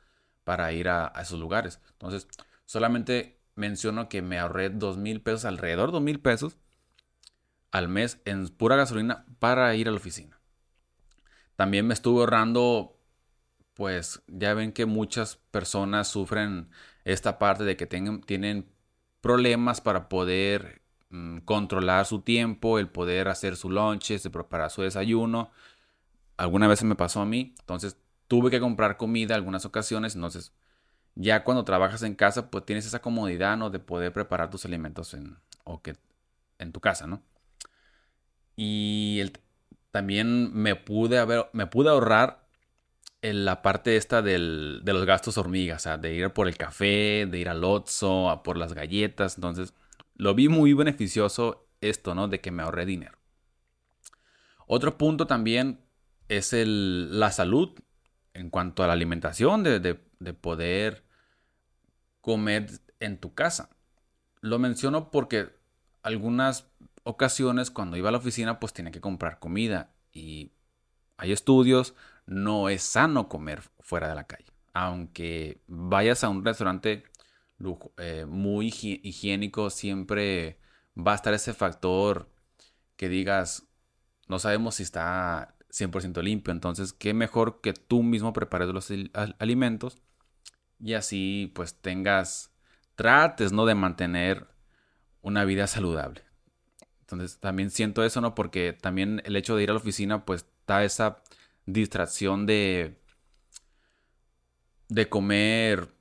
para 0.44 0.72
ir 0.72 0.88
a, 0.88 1.12
esos 1.20 1.38
lugares. 1.40 1.80
Entonces, 1.92 2.28
solamente 2.66 3.40
menciono 3.54 4.08
que 4.08 4.22
me 4.22 4.38
ahorré 4.38 4.70
dos 4.70 4.98
mil 4.98 5.20
pesos, 5.20 5.44
alrededor 5.44 5.88
de 5.88 5.92
dos 5.92 6.02
mil 6.02 6.20
pesos 6.20 6.56
al 7.70 7.88
mes 7.88 8.20
en 8.24 8.48
pura 8.48 8.76
gasolina 8.76 9.26
para 9.38 9.74
ir 9.74 9.88
a 9.88 9.90
la 9.90 9.96
oficina. 9.96 10.40
También 11.56 11.86
me 11.86 11.94
estuve 11.94 12.20
ahorrando, 12.20 12.98
pues 13.74 14.22
ya 14.26 14.54
ven 14.54 14.72
que 14.72 14.86
muchas 14.86 15.36
personas 15.50 16.08
sufren 16.08 16.70
esta 17.04 17.38
parte 17.38 17.64
de 17.64 17.76
que 17.76 17.86
tienen 17.86 18.68
problemas 19.20 19.80
para 19.80 20.08
poder 20.08 20.77
Mm, 21.10 21.38
controlar 21.38 22.04
su 22.04 22.20
tiempo, 22.20 22.78
el 22.78 22.88
poder 22.88 23.28
hacer 23.28 23.56
su 23.56 23.70
lunch, 23.70 24.28
preparar 24.30 24.70
su 24.70 24.82
desayuno. 24.82 25.50
Alguna 26.36 26.68
vez 26.68 26.82
me 26.84 26.94
pasó 26.96 27.20
a 27.22 27.26
mí, 27.26 27.54
entonces 27.60 27.96
tuve 28.28 28.50
que 28.50 28.60
comprar 28.60 28.96
comida 28.98 29.34
algunas 29.34 29.64
ocasiones, 29.64 30.14
entonces 30.14 30.52
ya 31.16 31.44
cuando 31.44 31.64
trabajas 31.64 32.02
en 32.02 32.14
casa, 32.14 32.50
pues 32.50 32.64
tienes 32.66 32.86
esa 32.86 33.00
comodidad, 33.00 33.56
¿no? 33.56 33.70
De 33.70 33.80
poder 33.80 34.12
preparar 34.12 34.50
tus 34.50 34.64
alimentos 34.66 35.14
en, 35.14 35.38
o 35.64 35.82
que, 35.82 35.96
en 36.58 36.72
tu 36.72 36.80
casa, 36.80 37.06
¿no? 37.06 37.22
Y 38.56 39.22
también 39.90 40.52
me 40.54 40.76
pude, 40.76 41.18
haber, 41.18 41.48
me 41.52 41.66
pude 41.66 41.90
ahorrar 41.90 42.46
en 43.22 43.44
la 43.44 43.62
parte 43.62 43.96
esta 43.96 44.22
de 44.22 44.38
los 44.38 45.06
gastos 45.06 45.38
hormigas, 45.38 45.82
o 45.82 45.84
sea, 45.84 45.98
de 45.98 46.14
ir 46.14 46.30
por 46.32 46.48
el 46.48 46.56
café, 46.56 47.26
de 47.26 47.38
ir 47.38 47.48
al 47.48 47.64
Otso, 47.64 48.42
por 48.44 48.56
las 48.58 48.74
galletas, 48.74 49.36
entonces 49.36 49.74
lo 50.18 50.34
vi 50.34 50.48
muy 50.48 50.74
beneficioso 50.74 51.68
esto, 51.80 52.14
¿no? 52.14 52.28
De 52.28 52.40
que 52.40 52.50
me 52.50 52.62
ahorré 52.62 52.84
dinero. 52.84 53.18
Otro 54.66 54.98
punto 54.98 55.26
también 55.26 55.80
es 56.28 56.52
el, 56.52 57.18
la 57.18 57.30
salud 57.32 57.70
en 58.34 58.50
cuanto 58.50 58.82
a 58.82 58.86
la 58.86 58.92
alimentación, 58.92 59.62
de, 59.62 59.94
poder 60.34 61.04
comer 62.20 62.68
en 63.00 63.18
tu 63.18 63.34
casa. 63.34 63.70
lo 64.40 64.58
menciono 64.58 65.10
porque 65.10 65.56
algunas 66.02 66.70
ocasiones 67.04 67.70
cuando 67.70 67.96
iba 67.96 68.10
a 68.10 68.12
la 68.12 68.18
oficina 68.18 68.60
pues 68.60 68.72
tenía 68.72 68.92
que 68.92 69.00
comprar 69.00 69.38
comida 69.38 69.94
y 70.12 70.52
hay 71.16 71.32
estudios, 71.32 71.94
no 72.26 72.68
es 72.68 72.82
sano 72.82 73.28
comer 73.28 73.62
fuera 73.80 74.08
de 74.08 74.14
la 74.14 74.26
calle. 74.26 74.52
Aunque 74.74 75.62
vayas 75.66 76.22
a 76.22 76.28
un 76.28 76.44
restaurante 76.44 77.04
eh, 77.96 78.26
muy 78.26 78.68
higiénico, 78.68 79.70
siempre 79.70 80.58
va 80.96 81.12
a 81.12 81.16
estar 81.16 81.34
ese 81.34 81.54
factor 81.54 82.30
que 82.96 83.08
digas, 83.08 83.68
no 84.28 84.38
sabemos 84.38 84.76
si 84.76 84.82
está 84.82 85.56
100% 85.70 86.22
limpio. 86.22 86.52
Entonces, 86.52 86.92
qué 86.92 87.14
mejor 87.14 87.60
que 87.60 87.72
tú 87.72 88.02
mismo 88.02 88.32
prepares 88.32 88.68
los 88.68 88.92
alimentos 89.38 90.02
y 90.80 90.94
así 90.94 91.52
pues 91.54 91.74
tengas, 91.80 92.52
trates, 92.94 93.52
¿no? 93.52 93.66
De 93.66 93.74
mantener 93.74 94.48
una 95.22 95.44
vida 95.44 95.66
saludable. 95.66 96.22
Entonces, 97.00 97.40
también 97.40 97.70
siento 97.70 98.04
eso, 98.04 98.20
¿no? 98.20 98.34
Porque 98.34 98.72
también 98.72 99.22
el 99.24 99.36
hecho 99.36 99.56
de 99.56 99.62
ir 99.64 99.70
a 99.70 99.74
la 99.74 99.80
oficina 99.80 100.24
pues 100.24 100.46
da 100.66 100.84
esa 100.84 101.22
distracción 101.66 102.46
de, 102.46 103.00
de 104.88 105.08
comer 105.08 105.97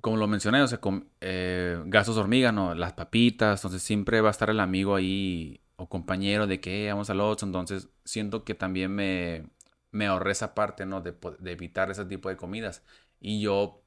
como 0.00 0.16
lo 0.16 0.28
mencioné, 0.28 0.62
o 0.62 0.68
sea, 0.68 0.80
con, 0.80 1.10
eh, 1.20 1.80
gastos 1.86 2.16
hormiga, 2.16 2.52
¿no? 2.52 2.74
Las 2.74 2.92
papitas, 2.92 3.60
entonces 3.60 3.82
siempre 3.82 4.20
va 4.20 4.28
a 4.28 4.30
estar 4.30 4.50
el 4.50 4.60
amigo 4.60 4.94
ahí 4.94 5.60
o 5.76 5.88
compañero 5.88 6.46
de 6.46 6.60
que 6.60 6.88
vamos 6.90 7.10
al 7.10 7.20
otro, 7.20 7.46
entonces 7.46 7.88
siento 8.04 8.44
que 8.44 8.54
también 8.54 8.92
me, 8.92 9.46
me 9.90 10.06
ahorré 10.06 10.32
esa 10.32 10.54
parte, 10.54 10.86
¿no? 10.86 11.00
De, 11.00 11.14
de, 11.38 11.52
evitar 11.52 11.90
ese 11.90 12.04
tipo 12.04 12.28
de 12.28 12.36
comidas 12.36 12.82
y 13.20 13.40
yo 13.40 13.82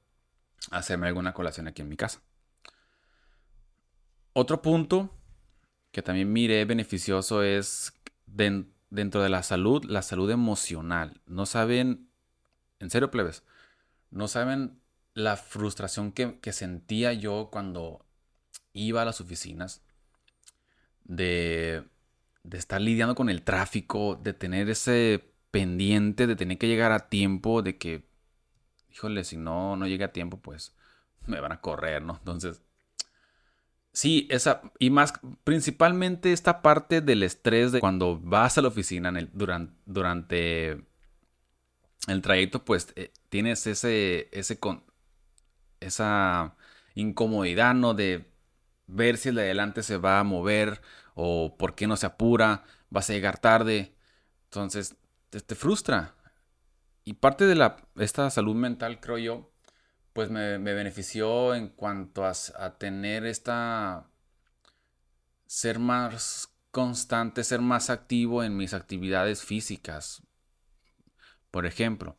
hacerme 0.71 1.07
alguna 1.07 1.33
colación 1.33 1.67
aquí 1.67 1.81
en 1.81 1.89
mi 1.89 1.97
casa. 1.97 2.21
Otro 4.33 4.61
punto 4.61 5.17
que 5.91 6.01
también 6.01 6.31
miré 6.31 6.63
beneficioso 6.65 7.43
es 7.43 7.93
dentro 8.25 9.21
de 9.21 9.29
la 9.29 9.43
salud, 9.43 9.83
la 9.85 10.01
salud 10.01 10.29
emocional. 10.29 11.21
No 11.25 11.45
saben, 11.45 12.09
en 12.79 12.89
serio 12.89 13.11
plebes, 13.11 13.43
no 14.09 14.27
saben 14.27 14.80
la 15.13 15.37
frustración 15.37 16.11
que, 16.11 16.53
sentía 16.53 17.13
yo 17.13 17.49
cuando 17.51 18.05
iba 18.73 19.01
a 19.01 19.05
las 19.05 19.21
oficinas 19.21 19.81
de, 21.03 21.83
de, 22.43 22.57
estar 22.57 22.79
lidiando 22.81 23.15
con 23.15 23.29
el 23.29 23.43
tráfico, 23.43 24.15
de 24.15 24.33
tener 24.33 24.69
ese 24.69 25.31
pendiente, 25.51 26.27
de 26.27 26.35
tener 26.35 26.57
que 26.57 26.67
llegar 26.67 26.91
a 26.91 27.09
tiempo, 27.09 27.61
de 27.61 27.77
que, 27.77 28.07
híjole, 28.91 29.23
si 29.23 29.37
no, 29.37 29.75
no 29.75 29.87
llega 29.87 30.07
a 30.07 30.13
tiempo, 30.13 30.37
pues 30.37 30.75
me 31.27 31.39
van 31.39 31.51
a 31.51 31.61
correr, 31.61 32.01
¿no? 32.01 32.15
Entonces, 32.17 32.61
sí, 33.91 34.27
esa, 34.31 34.61
y 34.79 34.89
más, 34.89 35.13
principalmente 35.43 36.31
esta 36.31 36.61
parte 36.61 37.01
del 37.01 37.23
estrés 37.23 37.71
de 37.71 37.79
cuando 37.79 38.19
vas 38.19 38.57
a 38.57 38.61
la 38.61 38.69
oficina 38.69 39.09
en 39.09 39.17
el, 39.17 39.29
durante, 39.33 39.73
durante 39.85 40.85
el 42.07 42.21
trayecto, 42.21 42.63
pues 42.63 42.93
eh, 42.95 43.11
tienes 43.29 43.67
ese, 43.67 44.29
ese, 44.31 44.59
esa 45.81 46.55
incomodidad, 46.95 47.73
¿no? 47.73 47.93
De 47.93 48.31
ver 48.88 49.17
si 49.17 49.29
el 49.29 49.35
de 49.35 49.41
adelante 49.41 49.83
se 49.83 49.97
va 49.97 50.19
a 50.19 50.23
mover 50.23 50.81
o 51.15 51.57
por 51.57 51.75
qué 51.75 51.88
no 51.88 51.97
se 51.97 52.05
apura, 52.05 52.63
vas 52.89 53.09
a 53.09 53.13
llegar 53.13 53.39
tarde. 53.39 53.93
Entonces, 54.45 54.95
te, 55.29 55.55
frustra. 55.55 56.15
Y 57.03 57.13
parte 57.13 57.45
de 57.45 57.55
la, 57.55 57.77
esta 57.97 58.29
salud 58.29 58.55
mental, 58.55 59.00
creo 59.00 59.17
yo, 59.17 59.51
pues 60.13 60.29
me, 60.29 60.57
benefició 60.57 61.55
en 61.55 61.69
cuanto 61.69 62.25
a, 62.25 62.33
a, 62.59 62.77
tener 62.77 63.25
esta... 63.25 64.09
ser 65.45 65.79
más 65.79 66.50
constante, 66.71 67.43
ser 67.43 67.61
más 67.61 67.89
activo 67.89 68.43
en 68.43 68.55
mis 68.55 68.73
actividades 68.73 69.43
físicas. 69.43 70.23
Por 71.50 71.65
ejemplo, 71.65 72.17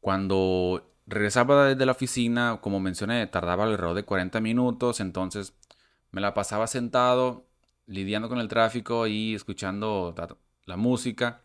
cuando 0.00 0.91
regresaba 1.06 1.66
desde 1.66 1.86
la 1.86 1.92
oficina, 1.92 2.58
como 2.62 2.80
mencioné, 2.80 3.26
tardaba 3.26 3.64
alrededor 3.64 3.94
de 3.96 4.04
40 4.04 4.40
minutos, 4.40 5.00
entonces 5.00 5.54
me 6.12 6.20
la 6.20 6.34
pasaba 6.34 6.66
sentado, 6.66 7.46
lidiando 7.86 8.28
con 8.28 8.38
el 8.38 8.48
tráfico 8.48 9.06
y 9.06 9.34
escuchando 9.34 10.14
la, 10.66 10.76
música. 10.76 11.42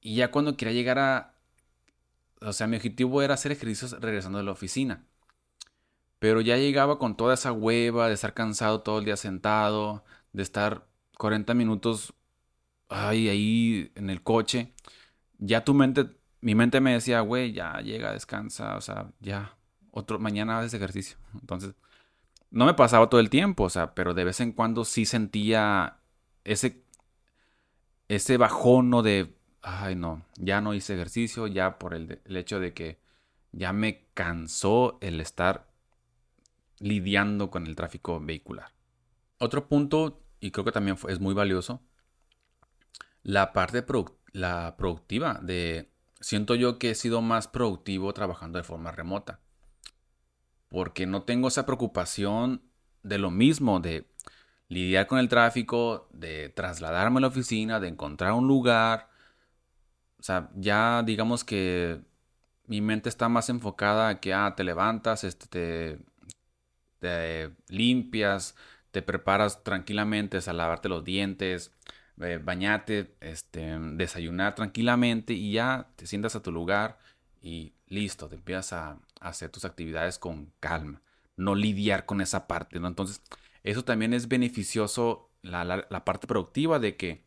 Y 0.00 0.16
ya 0.16 0.30
cuando 0.30 0.56
quería 0.56 0.74
llegar 0.74 0.98
a... 0.98 1.34
O 2.40 2.52
sea, 2.52 2.66
mi 2.66 2.76
objetivo 2.76 3.22
era 3.22 3.34
hacer 3.34 3.52
ejercicios 3.52 3.92
regresando 4.00 4.38
de 4.38 4.44
la 4.44 4.52
oficina. 4.52 5.04
Pero 6.18 6.40
ya 6.40 6.56
llegaba 6.56 6.98
con 6.98 7.16
toda 7.16 7.34
esa 7.34 7.52
hueva 7.52 8.08
de 8.08 8.14
estar 8.14 8.34
cansado 8.34 8.82
todo 8.82 8.98
el 8.98 9.04
día 9.04 9.16
sentado, 9.16 10.04
de 10.32 10.42
estar 10.42 10.86
40 11.18 11.54
minutos 11.54 12.14
ay, 12.88 13.28
ahí 13.28 13.92
en 13.96 14.10
el 14.10 14.22
coche. 14.22 14.72
Ya 15.38 15.64
tu 15.64 15.74
mente 15.74 16.10
mi 16.42 16.54
mente 16.56 16.80
me 16.80 16.92
decía, 16.92 17.20
güey, 17.20 17.52
ya 17.52 17.80
llega, 17.80 18.12
descansa, 18.12 18.76
o 18.76 18.80
sea, 18.80 19.12
ya, 19.20 19.56
otro, 19.92 20.18
mañana 20.18 20.58
haces 20.58 20.74
ejercicio. 20.74 21.16
Entonces, 21.40 21.74
no 22.50 22.66
me 22.66 22.74
pasaba 22.74 23.08
todo 23.08 23.20
el 23.20 23.30
tiempo, 23.30 23.64
o 23.64 23.70
sea, 23.70 23.94
pero 23.94 24.12
de 24.12 24.24
vez 24.24 24.40
en 24.40 24.52
cuando 24.52 24.84
sí 24.84 25.06
sentía 25.06 25.98
ese, 26.44 26.84
ese 28.08 28.36
bajón 28.38 28.90
de, 29.02 29.34
ay, 29.62 29.94
no, 29.94 30.26
ya 30.36 30.60
no 30.60 30.74
hice 30.74 30.94
ejercicio, 30.94 31.46
ya 31.46 31.78
por 31.78 31.94
el, 31.94 32.20
hecho 32.26 32.58
de 32.58 32.74
que 32.74 33.00
ya 33.52 33.72
me 33.72 34.08
cansó 34.12 34.98
el 35.00 35.20
estar 35.20 35.68
lidiando 36.80 37.50
con 37.50 37.68
el 37.68 37.76
tráfico 37.76 38.18
vehicular. 38.20 38.72
Otro 39.38 39.68
punto, 39.68 40.20
y 40.40 40.50
creo 40.50 40.64
que 40.64 40.72
también 40.72 40.98
es 41.08 41.20
muy 41.20 41.34
valioso, 41.34 41.80
la 43.22 43.52
parte 43.52 43.84
la 44.32 44.76
productiva 44.76 45.38
de 45.40 45.91
siento 46.22 46.54
yo 46.54 46.78
que 46.78 46.90
he 46.92 46.94
sido 46.94 47.20
más 47.20 47.48
productivo 47.48 48.14
trabajando 48.14 48.58
de 48.58 48.64
forma 48.64 48.92
remota. 48.92 49.40
Porque 50.68 51.06
no 51.06 51.24
tengo 51.24 51.48
esa 51.48 51.66
preocupación 51.66 52.62
de 53.02 53.18
lo 53.18 53.30
mismo, 53.30 53.80
de 53.80 54.06
lidiar 54.68 55.06
con 55.06 55.18
el 55.18 55.28
tráfico, 55.28 56.08
de 56.12 56.48
trasladarme 56.48 57.18
a 57.18 57.22
la 57.22 57.26
oficina, 57.28 57.80
de 57.80 57.88
encontrar 57.88 58.32
un 58.32 58.48
lugar. 58.48 59.10
O 60.18 60.22
sea, 60.22 60.50
ya 60.54 61.02
digamos 61.04 61.44
que 61.44 62.00
mi 62.66 62.80
mente 62.80 63.08
está 63.08 63.28
más 63.28 63.48
enfocada 63.50 64.08
a 64.08 64.20
que 64.20 64.32
ah, 64.32 64.54
te 64.56 64.64
levantas, 64.64 65.24
este, 65.24 65.46
te, 65.48 65.98
te 67.00 67.50
limpias, 67.68 68.56
te 68.92 69.02
preparas 69.02 69.64
tranquilamente 69.64 70.38
a 70.46 70.52
lavarte 70.52 70.88
los 70.88 71.04
dientes, 71.04 71.72
eh, 72.20 72.38
bañarte, 72.42 73.14
este, 73.20 73.78
desayunar 73.94 74.54
tranquilamente 74.54 75.32
y 75.32 75.52
ya 75.52 75.88
te 75.96 76.06
sientas 76.06 76.36
a 76.36 76.42
tu 76.42 76.52
lugar 76.52 76.98
y 77.40 77.74
listo, 77.86 78.28
te 78.28 78.36
empiezas 78.36 78.72
a, 78.72 78.98
hacer 79.20 79.50
tus 79.50 79.64
actividades 79.64 80.18
con 80.18 80.52
calma, 80.58 81.00
no 81.36 81.54
lidiar 81.54 82.06
con 82.06 82.20
esa 82.20 82.48
parte, 82.48 82.80
¿no? 82.80 82.88
Entonces, 82.88 83.22
eso 83.62 83.84
también 83.84 84.14
es 84.14 84.26
beneficioso, 84.28 85.30
la, 85.42 85.64
la, 85.64 86.04
parte 86.04 86.26
productiva 86.26 86.80
de 86.80 86.96
que 86.96 87.22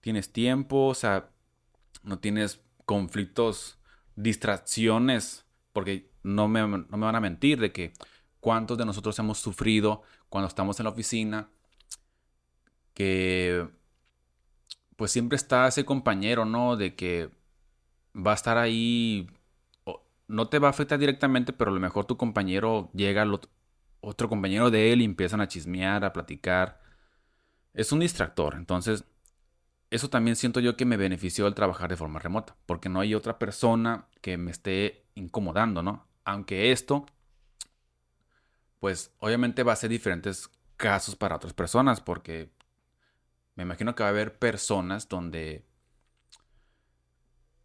tienes 0.00 0.32
tiempo, 0.32 0.86
o 0.86 0.94
sea, 0.94 1.30
no 2.02 2.18
tienes 2.18 2.60
conflictos, 2.86 3.78
distracciones, 4.16 5.44
porque 5.72 6.10
no 6.22 6.48
me, 6.48 6.60
no 6.60 6.96
me 6.96 7.06
van 7.06 7.16
a 7.16 7.20
mentir 7.20 7.60
de 7.60 7.72
que 7.72 7.92
cuántos 8.40 8.78
de 8.78 8.86
nosotros 8.86 9.18
hemos 9.18 9.38
sufrido 9.38 10.02
cuando 10.28 10.48
estamos 10.48 10.80
en 10.80 10.84
la 10.84 10.90
oficina, 10.90 11.50
que 12.94 13.68
pues 15.02 15.10
siempre 15.10 15.34
está 15.34 15.66
ese 15.66 15.84
compañero, 15.84 16.44
¿no? 16.44 16.76
De 16.76 16.94
que 16.94 17.28
va 18.16 18.30
a 18.30 18.34
estar 18.34 18.56
ahí, 18.56 19.28
no 20.28 20.48
te 20.48 20.60
va 20.60 20.68
a 20.68 20.70
afectar 20.70 20.96
directamente, 20.96 21.52
pero 21.52 21.72
a 21.72 21.74
lo 21.74 21.80
mejor 21.80 22.04
tu 22.04 22.16
compañero 22.16 22.88
llega, 22.94 23.22
al 23.22 23.40
otro 24.00 24.28
compañero 24.28 24.70
de 24.70 24.92
él 24.92 25.00
y 25.00 25.04
empiezan 25.04 25.40
a 25.40 25.48
chismear, 25.48 26.04
a 26.04 26.12
platicar. 26.12 26.80
Es 27.74 27.90
un 27.90 27.98
distractor, 27.98 28.54
entonces 28.54 29.02
eso 29.90 30.08
también 30.08 30.36
siento 30.36 30.60
yo 30.60 30.76
que 30.76 30.84
me 30.84 30.96
benefició 30.96 31.48
el 31.48 31.54
trabajar 31.54 31.90
de 31.90 31.96
forma 31.96 32.20
remota, 32.20 32.54
porque 32.64 32.88
no 32.88 33.00
hay 33.00 33.16
otra 33.16 33.40
persona 33.40 34.06
que 34.20 34.38
me 34.38 34.52
esté 34.52 35.04
incomodando, 35.16 35.82
¿no? 35.82 36.06
Aunque 36.24 36.70
esto, 36.70 37.06
pues 38.78 39.12
obviamente 39.18 39.64
va 39.64 39.72
a 39.72 39.76
ser 39.76 39.90
diferentes 39.90 40.48
casos 40.76 41.16
para 41.16 41.34
otras 41.34 41.54
personas, 41.54 42.00
porque 42.00 42.52
me 43.54 43.64
imagino 43.64 43.94
que 43.94 44.02
va 44.02 44.08
a 44.08 44.12
haber 44.12 44.38
personas 44.38 45.08
donde 45.08 45.64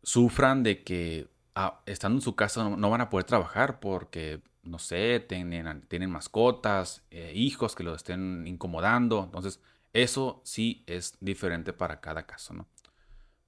sufran 0.04 0.64
de 0.64 0.84
que 0.84 1.30
ah, 1.56 1.82
estando 1.86 2.18
en 2.18 2.22
su 2.22 2.36
casa 2.36 2.70
no, 2.70 2.90
van 2.90 3.02
a 3.02 3.10
poder 3.10 3.26
trabajar 3.26 3.80
porque, 3.80 4.42
no 4.64 4.80
sé, 4.80 5.20
tienen, 5.20 5.82
tienen 5.88 6.12
mascotas, 6.12 7.04
eh, 7.12 7.34
hijos 7.36 7.76
que 7.76 7.84
los 7.84 7.98
estén 7.98 8.46
incomodando. 8.48 9.24
Entonces, 9.24 9.62
eso 9.94 10.42
sí 10.46 10.84
es 10.88 11.18
diferente 11.20 11.74
para 11.74 12.00
cada 12.00 12.26
caso, 12.26 12.54
¿no? 12.54 12.68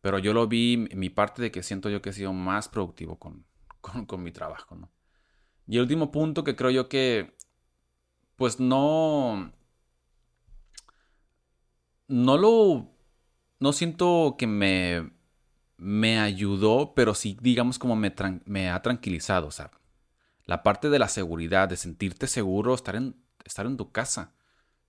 Pero 0.01 0.17
yo 0.19 0.33
lo 0.33 0.47
vi, 0.47 0.77
mi 0.95 1.09
parte 1.09 1.41
de 1.41 1.51
que 1.51 1.61
siento 1.61 1.89
yo 1.89 2.01
que 2.01 2.09
he 2.11 2.13
sido 2.13 2.33
más 2.33 2.69
productivo 2.69 3.19
con, 3.19 3.45
con, 3.81 4.05
con 4.05 4.23
mi 4.23 4.31
trabajo, 4.31 4.75
¿no? 4.75 4.91
Y 5.67 5.75
el 5.75 5.83
último 5.83 6.11
punto 6.11 6.43
que 6.43 6.55
creo 6.55 6.71
yo 6.71 6.89
que, 6.89 7.37
pues 8.35 8.59
no, 8.59 9.53
no 12.09 12.37
lo, 12.37 12.91
no 13.59 13.71
siento 13.71 14.35
que 14.37 14.47
me, 14.47 15.11
me 15.77 16.19
ayudó, 16.19 16.93
pero 16.95 17.15
sí, 17.15 17.37
digamos, 17.39 17.79
como 17.79 17.95
me, 17.95 18.13
me 18.45 18.69
ha 18.69 18.81
tranquilizado, 18.81 19.47
o 19.47 19.51
sea, 19.51 19.71
la 20.45 20.63
parte 20.63 20.89
de 20.89 20.99
la 20.99 21.07
seguridad, 21.07 21.69
de 21.69 21.77
sentirte 21.77 22.27
seguro, 22.27 22.73
estar 22.73 22.95
en, 22.95 23.15
estar 23.45 23.65
en 23.65 23.77
tu 23.77 23.91
casa. 23.91 24.33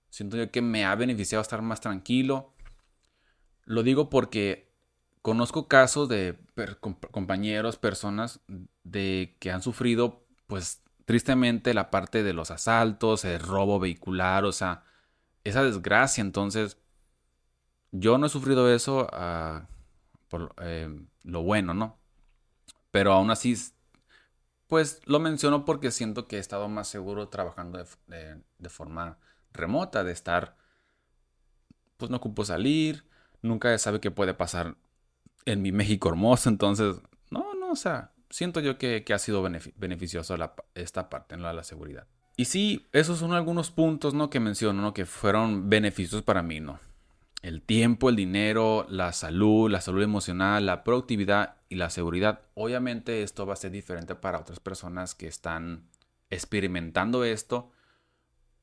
Siento 0.09 0.35
yo 0.35 0.51
que 0.51 0.61
me 0.61 0.83
ha 0.83 0.95
beneficiado 0.95 1.41
estar 1.41 1.61
más 1.61 1.79
tranquilo. 1.79 2.53
Lo 3.65 3.83
digo 3.83 4.09
porque 4.09 4.73
conozco 5.21 5.67
casos 5.67 6.09
de 6.09 6.37
compañeros, 7.11 7.77
personas 7.77 8.41
de 8.83 9.37
que 9.39 9.51
han 9.51 9.61
sufrido, 9.61 10.25
pues 10.47 10.81
tristemente, 11.05 11.73
la 11.73 11.91
parte 11.91 12.23
de 12.23 12.33
los 12.33 12.51
asaltos, 12.51 13.23
el 13.23 13.39
robo 13.39 13.79
vehicular, 13.79 14.45
o 14.45 14.51
sea, 14.51 14.83
esa 15.43 15.63
desgracia. 15.63 16.21
Entonces, 16.21 16.77
yo 17.91 18.17
no 18.17 18.27
he 18.27 18.29
sufrido 18.29 18.71
eso 18.73 19.07
ah, 19.11 19.67
por 20.27 20.53
eh, 20.61 20.89
lo 21.23 21.43
bueno, 21.43 21.73
¿no? 21.73 21.97
Pero 22.91 23.13
aún 23.13 23.31
así 23.31 23.55
pues 24.71 25.01
lo 25.03 25.19
menciono 25.19 25.65
porque 25.65 25.91
siento 25.91 26.29
que 26.29 26.37
he 26.37 26.39
estado 26.39 26.69
más 26.69 26.87
seguro 26.87 27.27
trabajando 27.27 27.85
de, 28.07 28.69
forma 28.69 29.17
remota, 29.51 30.05
de 30.05 30.13
estar, 30.13 30.55
pues 31.97 32.09
no 32.09 32.15
ocupo 32.15 32.45
salir, 32.45 33.03
nunca 33.41 33.77
sabe 33.79 33.99
qué 33.99 34.11
puede 34.11 34.33
pasar 34.33 34.77
en 35.43 35.61
mi 35.61 35.73
México 35.73 36.07
hermoso, 36.07 36.47
entonces, 36.47 37.01
no, 37.31 37.53
no, 37.55 37.71
o 37.71 37.75
sea, 37.75 38.13
siento 38.29 38.61
yo 38.61 38.77
que, 38.77 39.03
ha 39.13 39.19
sido 39.19 39.43
beneficioso 39.75 40.37
esta 40.73 41.09
parte, 41.09 41.35
¿no? 41.35 41.51
la 41.51 41.65
seguridad. 41.65 42.07
Y 42.37 42.45
sí, 42.45 42.87
esos 42.93 43.19
son 43.19 43.33
algunos 43.33 43.71
puntos, 43.71 44.13
¿no? 44.13 44.29
Que 44.29 44.39
menciono, 44.39 44.81
¿no? 44.81 44.93
Que 44.93 45.05
fueron 45.05 45.69
beneficios 45.69 46.21
para 46.21 46.43
mí, 46.43 46.61
¿no? 46.61 46.79
El 47.41 47.61
tiempo, 47.61 48.09
el 48.09 48.15
dinero, 48.15 48.85
la 48.89 49.13
salud, 49.13 49.69
la 49.69 49.81
salud 49.81 50.03
emocional, 50.03 50.65
la 50.65 50.83
productividad 50.83 51.57
y 51.69 51.75
la 51.75 51.89
seguridad. 51.89 52.41
Obviamente 52.53 53.23
esto 53.23 53.45
va 53.45 53.53
a 53.53 53.57
ser 53.57 53.71
diferente 53.71 54.15
para 54.15 54.39
otras 54.39 54.59
personas 54.59 55.15
que 55.15 55.27
están 55.27 55.89
experimentando 56.29 57.23
esto 57.23 57.71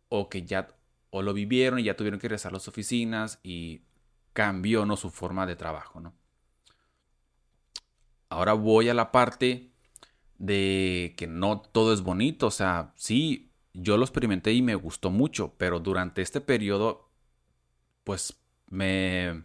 o 0.08 0.28
que 0.28 0.44
ya 0.44 0.68
o 1.10 1.22
lo 1.22 1.32
vivieron 1.32 1.78
y 1.78 1.84
ya 1.84 1.96
tuvieron 1.96 2.20
que 2.20 2.28
regresar 2.28 2.52
a 2.52 2.54
las 2.54 2.68
oficinas 2.68 3.40
y 3.42 3.82
cambió 4.32 4.86
¿no? 4.86 4.96
su 4.96 5.10
forma 5.10 5.46
de 5.46 5.56
trabajo. 5.56 6.00
¿no? 6.00 6.14
Ahora 8.28 8.52
voy 8.52 8.88
a 8.88 8.94
la 8.94 9.10
parte 9.10 9.72
de 10.38 11.14
que 11.16 11.26
no 11.26 11.60
todo 11.60 11.92
es 11.92 12.02
bonito. 12.02 12.46
O 12.46 12.50
sea, 12.50 12.92
sí, 12.94 13.50
yo 13.72 13.96
lo 13.96 14.04
experimenté 14.04 14.52
y 14.52 14.62
me 14.62 14.74
gustó 14.74 15.10
mucho, 15.10 15.54
pero 15.56 15.80
durante 15.80 16.22
este 16.22 16.40
periodo, 16.40 17.10
pues 18.04 18.37
me 18.70 19.44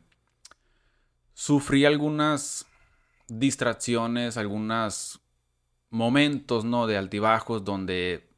sufrí 1.34 1.86
algunas 1.86 2.66
distracciones, 3.28 4.38
algunos 4.38 5.22
momentos, 5.90 6.66
¿no? 6.66 6.88
De 6.88 6.98
altibajos 6.98 7.64
donde 7.64 8.30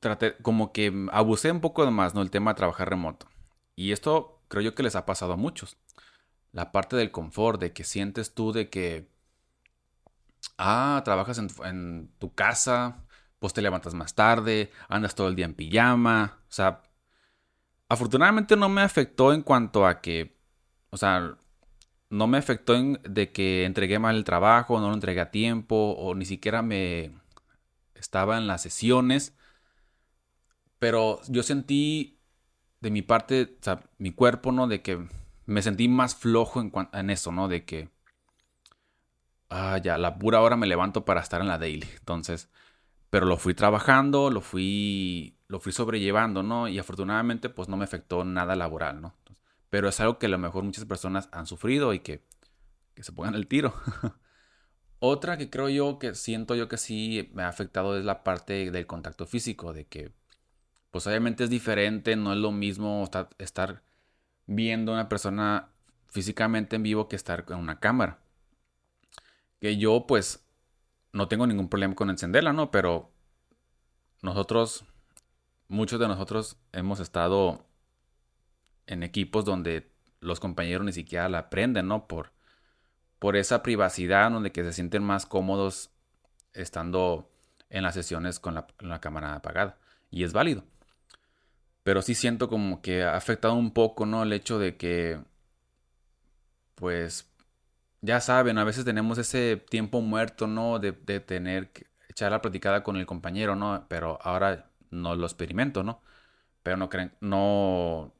traté, 0.00 0.36
como 0.38 0.72
que 0.72 1.06
abusé 1.12 1.50
un 1.50 1.60
poco 1.60 1.90
más, 1.90 2.14
¿no? 2.14 2.22
El 2.22 2.30
tema 2.30 2.52
de 2.52 2.56
trabajar 2.56 2.88
remoto. 2.88 3.26
Y 3.76 3.92
esto 3.92 4.42
creo 4.48 4.62
yo 4.62 4.74
que 4.74 4.82
les 4.82 4.96
ha 4.96 5.06
pasado 5.06 5.32
a 5.32 5.36
muchos. 5.36 5.76
La 6.52 6.72
parte 6.72 6.96
del 6.96 7.10
confort, 7.10 7.60
de 7.60 7.72
que 7.72 7.84
sientes 7.84 8.34
tú 8.34 8.52
de 8.52 8.70
que, 8.70 9.08
ah, 10.58 11.02
trabajas 11.04 11.38
en, 11.38 11.48
en 11.64 12.12
tu 12.18 12.34
casa, 12.34 13.04
pues 13.38 13.52
te 13.52 13.62
levantas 13.62 13.94
más 13.94 14.14
tarde, 14.14 14.70
andas 14.88 15.14
todo 15.14 15.28
el 15.28 15.34
día 15.34 15.46
en 15.46 15.54
pijama, 15.54 16.38
o 16.48 16.52
sea, 16.52 16.82
Afortunadamente 17.88 18.56
no 18.56 18.68
me 18.68 18.82
afectó 18.82 19.32
en 19.32 19.42
cuanto 19.42 19.86
a 19.86 20.00
que, 20.00 20.36
o 20.90 20.96
sea, 20.96 21.36
no 22.10 22.26
me 22.26 22.38
afectó 22.38 22.74
en, 22.76 23.00
de 23.04 23.32
que 23.32 23.64
entregué 23.64 23.98
mal 23.98 24.16
el 24.16 24.24
trabajo, 24.24 24.80
no 24.80 24.88
lo 24.88 24.94
entregué 24.94 25.20
a 25.20 25.30
tiempo 25.30 25.76
o 25.98 26.14
ni 26.14 26.24
siquiera 26.24 26.62
me 26.62 27.12
estaba 27.94 28.38
en 28.38 28.46
las 28.46 28.62
sesiones. 28.62 29.36
Pero 30.78 31.20
yo 31.28 31.42
sentí 31.42 32.20
de 32.80 32.90
mi 32.90 33.02
parte, 33.02 33.56
o 33.60 33.64
sea, 33.64 33.80
mi 33.98 34.12
cuerpo, 34.12 34.52
¿no? 34.52 34.66
De 34.68 34.82
que 34.82 35.08
me 35.46 35.62
sentí 35.62 35.88
más 35.88 36.14
flojo 36.16 36.60
en, 36.60 36.72
en 36.92 37.10
eso, 37.10 37.32
¿no? 37.32 37.48
De 37.48 37.64
que, 37.64 37.90
ah, 39.50 39.78
ya, 39.78 39.98
la 39.98 40.18
pura 40.18 40.40
hora 40.40 40.56
me 40.56 40.66
levanto 40.66 41.04
para 41.04 41.20
estar 41.20 41.40
en 41.40 41.48
la 41.48 41.58
daily. 41.58 41.88
Entonces, 41.98 42.50
pero 43.10 43.26
lo 43.26 43.38
fui 43.38 43.54
trabajando, 43.54 44.30
lo 44.30 44.40
fui, 44.40 45.33
lo 45.54 45.60
fui 45.60 45.72
sobrellevando, 45.72 46.42
¿no? 46.42 46.68
Y 46.68 46.78
afortunadamente 46.78 47.48
pues 47.48 47.68
no 47.68 47.76
me 47.76 47.84
afectó 47.84 48.24
nada 48.24 48.56
laboral, 48.56 49.00
¿no? 49.00 49.14
pero 49.74 49.88
es 49.88 49.98
algo 49.98 50.20
que 50.20 50.26
a 50.26 50.28
lo 50.28 50.38
mejor 50.38 50.62
muchas 50.62 50.84
personas 50.84 51.28
han 51.32 51.48
sufrido 51.48 51.94
y 51.94 51.98
que, 51.98 52.22
que 52.94 53.02
se 53.02 53.10
pongan 53.10 53.34
el 53.34 53.48
tiro. 53.48 53.74
Otra 55.00 55.36
que 55.36 55.50
creo 55.50 55.68
yo 55.68 55.98
que 55.98 56.14
siento 56.14 56.54
yo 56.54 56.68
que 56.68 56.76
sí 56.76 57.28
me 57.34 57.42
ha 57.42 57.48
afectado 57.48 57.98
es 57.98 58.04
la 58.04 58.22
parte 58.22 58.70
del 58.70 58.86
contacto 58.86 59.26
físico, 59.26 59.72
de 59.72 59.84
que 59.88 60.12
pues 60.92 61.08
obviamente 61.08 61.42
es 61.42 61.50
diferente, 61.50 62.14
no 62.14 62.32
es 62.32 62.38
lo 62.38 62.52
mismo 62.52 63.02
estar, 63.38 63.82
viendo 64.46 64.92
a 64.92 64.94
una 64.94 65.08
persona 65.08 65.70
físicamente 66.06 66.76
en 66.76 66.84
vivo 66.84 67.08
que 67.08 67.16
estar 67.16 67.44
con 67.44 67.58
una 67.58 67.80
cámara. 67.80 68.20
Que 69.60 69.76
yo 69.76 70.06
pues 70.06 70.46
no 71.12 71.26
tengo 71.26 71.48
ningún 71.48 71.68
problema 71.68 71.96
con 71.96 72.10
encenderla, 72.10 72.52
¿no? 72.52 72.70
Pero 72.70 73.10
nosotros, 74.22 74.84
muchos 75.74 76.00
de 76.00 76.08
nosotros 76.08 76.56
hemos 76.72 77.00
estado 77.00 77.66
en 78.86 79.02
equipos 79.02 79.44
donde 79.44 79.90
los 80.20 80.40
compañeros 80.40 80.86
ni 80.86 80.92
siquiera 80.92 81.28
la 81.28 81.50
prenden, 81.50 81.88
¿no? 81.88 82.06
Por, 82.06 82.32
por 83.18 83.36
esa 83.36 83.62
privacidad 83.62 84.30
donde 84.30 84.52
que 84.52 84.62
se 84.62 84.72
sienten 84.72 85.02
más 85.02 85.26
cómodos 85.26 85.90
estando 86.54 87.30
en 87.68 87.82
las 87.82 87.94
sesiones 87.94 88.38
con 88.38 88.54
la, 88.54 89.00
cámara 89.00 89.34
apagada. 89.34 89.78
Y 90.10 90.24
es 90.24 90.32
válido. 90.32 90.64
Pero 91.82 92.02
sí 92.02 92.14
siento 92.14 92.48
como 92.48 92.80
que 92.80 93.02
ha 93.02 93.16
afectado 93.16 93.54
un 93.54 93.72
poco, 93.72 94.06
¿no? 94.06 94.22
El 94.22 94.32
hecho 94.32 94.58
de 94.58 94.76
que, 94.76 95.20
pues, 96.76 97.30
ya 98.00 98.20
saben, 98.20 98.58
a 98.58 98.64
veces 98.64 98.84
tenemos 98.84 99.18
ese 99.18 99.56
tiempo 99.56 100.00
muerto, 100.00 100.46
¿no? 100.46 100.78
De, 100.78 100.92
tener 100.92 101.72
que 101.72 101.86
echar 102.08 102.30
la 102.32 102.40
platicada 102.40 102.82
con 102.82 102.96
el 102.96 103.06
compañero, 103.06 103.56
¿no? 103.56 103.86
Pero 103.88 104.18
ahora 104.22 104.70
no 104.94 105.14
lo 105.14 105.26
experimento, 105.26 105.82
¿no? 105.82 106.00
Pero 106.62 106.76
no 106.76 106.88
creen, 106.88 107.14
no, 107.20 108.14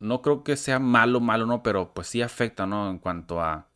no 0.00 0.22
creo 0.22 0.44
que 0.44 0.56
sea 0.56 0.78
malo, 0.78 1.20
malo, 1.20 1.46
¿no? 1.46 1.62
Pero 1.62 1.94
pues 1.94 2.08
sí 2.08 2.22
afecta, 2.22 2.66
¿no? 2.66 2.90
En 2.90 2.98
cuanto 2.98 3.40
a, 3.40 3.68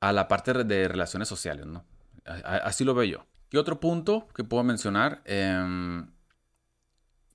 a 0.00 0.12
la 0.12 0.28
parte 0.28 0.52
de 0.52 0.88
relaciones 0.88 1.28
sociales, 1.28 1.66
¿no? 1.66 1.84
Así 2.24 2.84
lo 2.84 2.94
veo 2.94 3.04
yo. 3.04 3.26
¿Qué 3.50 3.58
otro 3.58 3.78
punto 3.80 4.28
que 4.34 4.44
puedo 4.44 4.64
mencionar? 4.64 5.22
Em, 5.24 6.10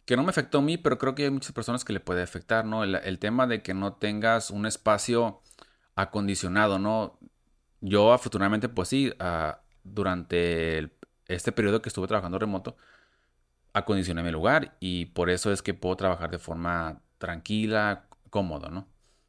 que 0.06 0.18
no 0.18 0.24
me 0.24 0.30
afectó 0.32 0.60
a 0.60 0.62
mí, 0.62 0.78
pero 0.78 0.98
creo 0.98 1.16
que 1.16 1.26
hay 1.26 1.32
muchas 1.32 1.54
personas 1.54 1.86
que 1.86 1.94
le 1.94 2.00
puede 2.00 2.24
afectar, 2.24 2.66
¿no? 2.66 2.84
el 2.84 3.20
tema 3.20 3.48
de 3.48 3.62
que 3.62 3.74
no 3.74 3.94
tengas 3.94 4.52
un 4.52 4.66
espacio 4.66 5.42
acondicionado, 5.96 6.80
¿no? 6.80 7.20
Yo 7.82 8.14
afortunadamente, 8.14 8.70
pues 8.70 8.90
sí, 8.90 9.14
ah, 9.20 9.62
durante 9.84 10.92
este 11.28 11.52
periodo 11.52 11.82
que 11.82 11.90
estuve 11.90 12.08
trabajando 12.08 12.40
remoto, 12.40 12.78
acondicioné 13.74 14.24
mi 14.24 14.32
lugar 14.32 14.76
y 14.80 15.06
por 15.08 15.30
eso 15.30 15.52
es 15.52 15.62
que 15.62 15.74
puedo 15.74 15.96
trabajar 15.96 16.32
de 16.32 16.40
forma 16.40 17.02
tranquila, 17.18 18.06
cómodo, 18.30 18.70
¿no? 18.70 18.88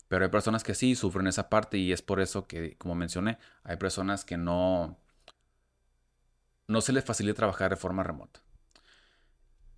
Pero 0.09 0.25
hay 0.25 0.31
personas 0.31 0.63
que 0.65 0.75
sí 0.75 0.95
sufren 0.95 1.27
esa 1.27 1.49
parte 1.49 1.79
y 1.79 1.93
es 1.93 2.03
por 2.03 2.21
eso 2.21 2.47
que, 2.47 2.77
como 2.77 2.95
mencioné, 2.95 3.39
hay 3.65 3.77
personas 3.77 4.25
que 4.25 4.37
no, 4.37 4.99
no 6.69 6.81
se 6.81 6.93
les 6.93 7.05
facilita 7.05 7.37
trabajar 7.37 7.71
de 7.71 7.77
forma 7.77 8.03
remota. 8.03 8.41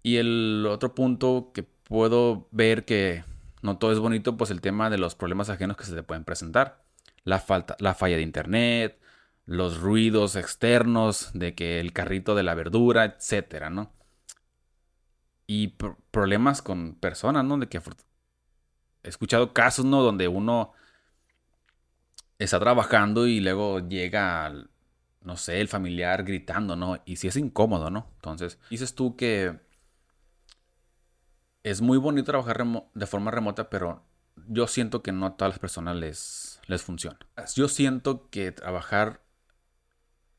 Y 0.02 0.16
el 0.16 0.66
otro 0.68 0.94
punto 0.94 1.52
que 1.54 1.62
puedo 1.62 2.48
ver 2.50 2.84
que 2.84 3.24
no 3.62 3.78
todo 3.78 3.92
es 3.92 3.98
bonito, 3.98 4.36
pues 4.36 4.50
el 4.50 4.60
tema 4.60 4.90
de 4.90 4.98
los 4.98 5.14
problemas 5.14 5.50
ajenos 5.50 5.76
que 5.76 5.84
se 5.84 5.94
te 5.94 6.02
pueden 6.02 6.24
presentar. 6.24 6.84
La, 7.24 7.38
falta, 7.38 7.76
la 7.78 7.94
falla 7.94 8.16
de 8.16 8.22
internet, 8.22 9.00
los 9.46 9.80
ruidos 9.80 10.36
externos 10.36 11.30
de 11.32 11.54
que 11.54 11.80
el 11.80 11.92
carrito 11.92 12.34
de 12.34 12.42
la 12.42 12.54
verdura, 12.54 13.04
etcétera, 13.04 13.70
¿no? 13.70 13.92
Y 15.46 15.76
problemas 16.10 16.62
con 16.62 16.94
personas, 16.94 17.44
¿no? 17.44 17.58
De 17.58 17.68
que 17.68 17.78
he 17.78 19.08
escuchado 19.08 19.52
casos, 19.52 19.84
¿no? 19.84 20.02
Donde 20.02 20.28
uno 20.28 20.72
está 22.38 22.58
trabajando 22.60 23.26
y 23.26 23.40
luego 23.40 23.80
llega, 23.80 24.52
no 25.22 25.36
sé, 25.36 25.60
el 25.60 25.68
familiar 25.68 26.24
gritando, 26.24 26.76
¿no? 26.76 27.00
Y 27.04 27.16
si 27.16 27.28
es 27.28 27.36
incómodo, 27.36 27.90
¿no? 27.90 28.10
Entonces, 28.16 28.58
dices 28.70 28.94
tú 28.94 29.16
que 29.16 29.60
es 31.62 31.80
muy 31.80 31.98
bonito 31.98 32.26
trabajar 32.26 32.64
de 32.94 33.06
forma 33.06 33.30
remota, 33.30 33.70
pero 33.70 34.04
yo 34.48 34.66
siento 34.66 35.02
que 35.02 35.12
no 35.12 35.26
a 35.26 35.36
todas 35.36 35.54
las 35.54 35.58
personas 35.58 35.96
les, 35.96 36.60
les 36.66 36.82
funciona. 36.82 37.18
Yo 37.54 37.68
siento 37.68 38.28
que 38.30 38.52
trabajar 38.52 39.22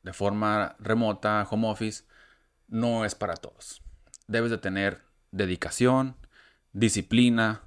de 0.02 0.12
forma 0.12 0.76
remota, 0.78 1.46
home 1.50 1.68
office, 1.68 2.04
no 2.68 3.04
es 3.04 3.14
para 3.14 3.34
todos. 3.34 3.82
Debes 4.26 4.50
de 4.50 4.58
tener 4.58 5.02
dedicación, 5.30 6.16
disciplina, 6.72 7.62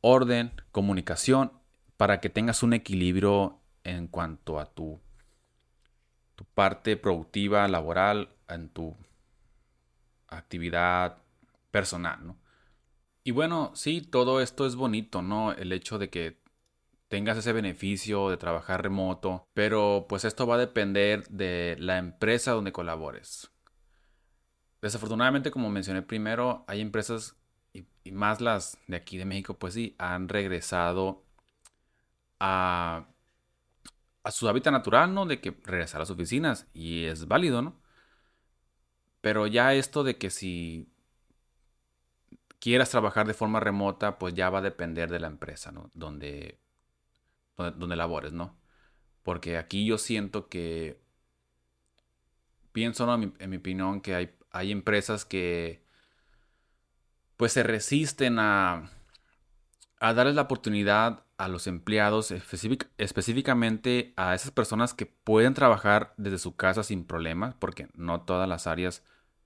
orden, 0.00 0.52
comunicación, 0.70 1.52
para 1.96 2.20
que 2.20 2.30
tengas 2.30 2.62
un 2.62 2.72
equilibrio 2.72 3.60
en 3.84 4.06
cuanto 4.06 4.60
a 4.60 4.72
tu, 4.72 5.00
parte 6.54 6.96
productiva, 6.96 7.66
laboral, 7.68 8.28
en 8.48 8.68
tu 8.68 8.96
actividad 10.28 11.18
personal, 11.70 12.26
¿no? 12.26 12.38
Y 13.24 13.32
bueno, 13.32 13.72
sí, 13.74 14.00
todo 14.00 14.40
esto 14.40 14.66
es 14.66 14.76
bonito, 14.76 15.20
¿no? 15.20 15.52
El 15.52 15.72
hecho 15.72 15.98
de 15.98 16.08
que 16.08 16.40
tengas 17.08 17.36
ese 17.36 17.52
beneficio 17.52 18.30
de 18.30 18.36
trabajar 18.36 18.82
remoto, 18.82 19.48
pero 19.52 20.06
pues 20.08 20.24
esto 20.24 20.46
va 20.46 20.54
a 20.54 20.58
depender 20.58 21.26
de 21.28 21.76
la 21.78 21.98
empresa 21.98 22.52
donde 22.52 22.72
colabores. 22.72 23.50
Desafortunadamente, 24.82 25.50
como 25.50 25.70
mencioné 25.70 26.02
primero, 26.02 26.64
hay 26.68 26.80
empresas 26.80 27.36
y, 27.72 27.84
más 28.12 28.40
las 28.40 28.78
de 28.86 28.96
aquí 28.96 29.18
de 29.18 29.24
México, 29.24 29.54
pues 29.58 29.74
sí, 29.74 29.94
han 29.98 30.28
regresado 30.28 31.24
a, 32.40 33.06
a 34.22 34.30
su 34.30 34.48
hábitat 34.48 34.72
natural, 34.72 35.14
¿no? 35.14 35.26
De 35.26 35.40
que 35.40 35.56
regresar 35.64 35.98
a 35.98 36.02
las 36.02 36.10
oficinas 36.10 36.68
y 36.74 37.04
es 37.04 37.26
válido, 37.28 37.62
¿no? 37.62 37.80
Pero 39.20 39.46
ya 39.46 39.74
esto 39.74 40.04
de 40.04 40.16
que 40.16 40.30
si 40.30 40.88
quieras 42.60 42.90
trabajar 42.90 43.26
de 43.26 43.34
forma 43.34 43.60
remota, 43.60 44.18
pues 44.18 44.34
ya 44.34 44.50
va 44.50 44.58
a 44.58 44.62
depender 44.62 45.10
de 45.10 45.20
la 45.20 45.26
empresa, 45.26 45.72
¿no? 45.72 45.90
Donde, 45.94 46.58
donde, 47.56 47.96
labores, 47.96 48.32
¿no? 48.32 48.56
Porque 49.22 49.58
aquí 49.58 49.86
yo 49.86 49.98
siento 49.98 50.48
que, 50.48 51.00
pienso, 52.72 53.06
¿no? 53.06 53.14
en, 53.14 53.50
mi, 53.50 53.56
opinión, 53.56 54.00
que 54.00 54.14
hay, 54.14 54.37
hay 54.50 54.72
empresas 54.72 55.24
que, 55.24 55.82
pues 57.36 57.52
se 57.52 57.62
resisten 57.62 58.38
a, 58.38 58.90
darles 60.00 60.34
la 60.34 60.42
oportunidad 60.42 61.24
a 61.36 61.48
los 61.48 61.66
empleados, 61.66 62.32
específicamente 62.32 64.12
a 64.16 64.34
esas 64.34 64.50
personas 64.50 64.94
que 64.94 65.06
pueden 65.06 65.54
trabajar 65.54 66.14
desde 66.16 66.38
su 66.38 66.56
casa 66.56 66.82
sin 66.82 67.04
problemas, 67.04 67.54
porque 67.58 67.88
no 67.94 68.22
todas 68.22 68.48
las 68.48 68.66
áreas 68.66 69.04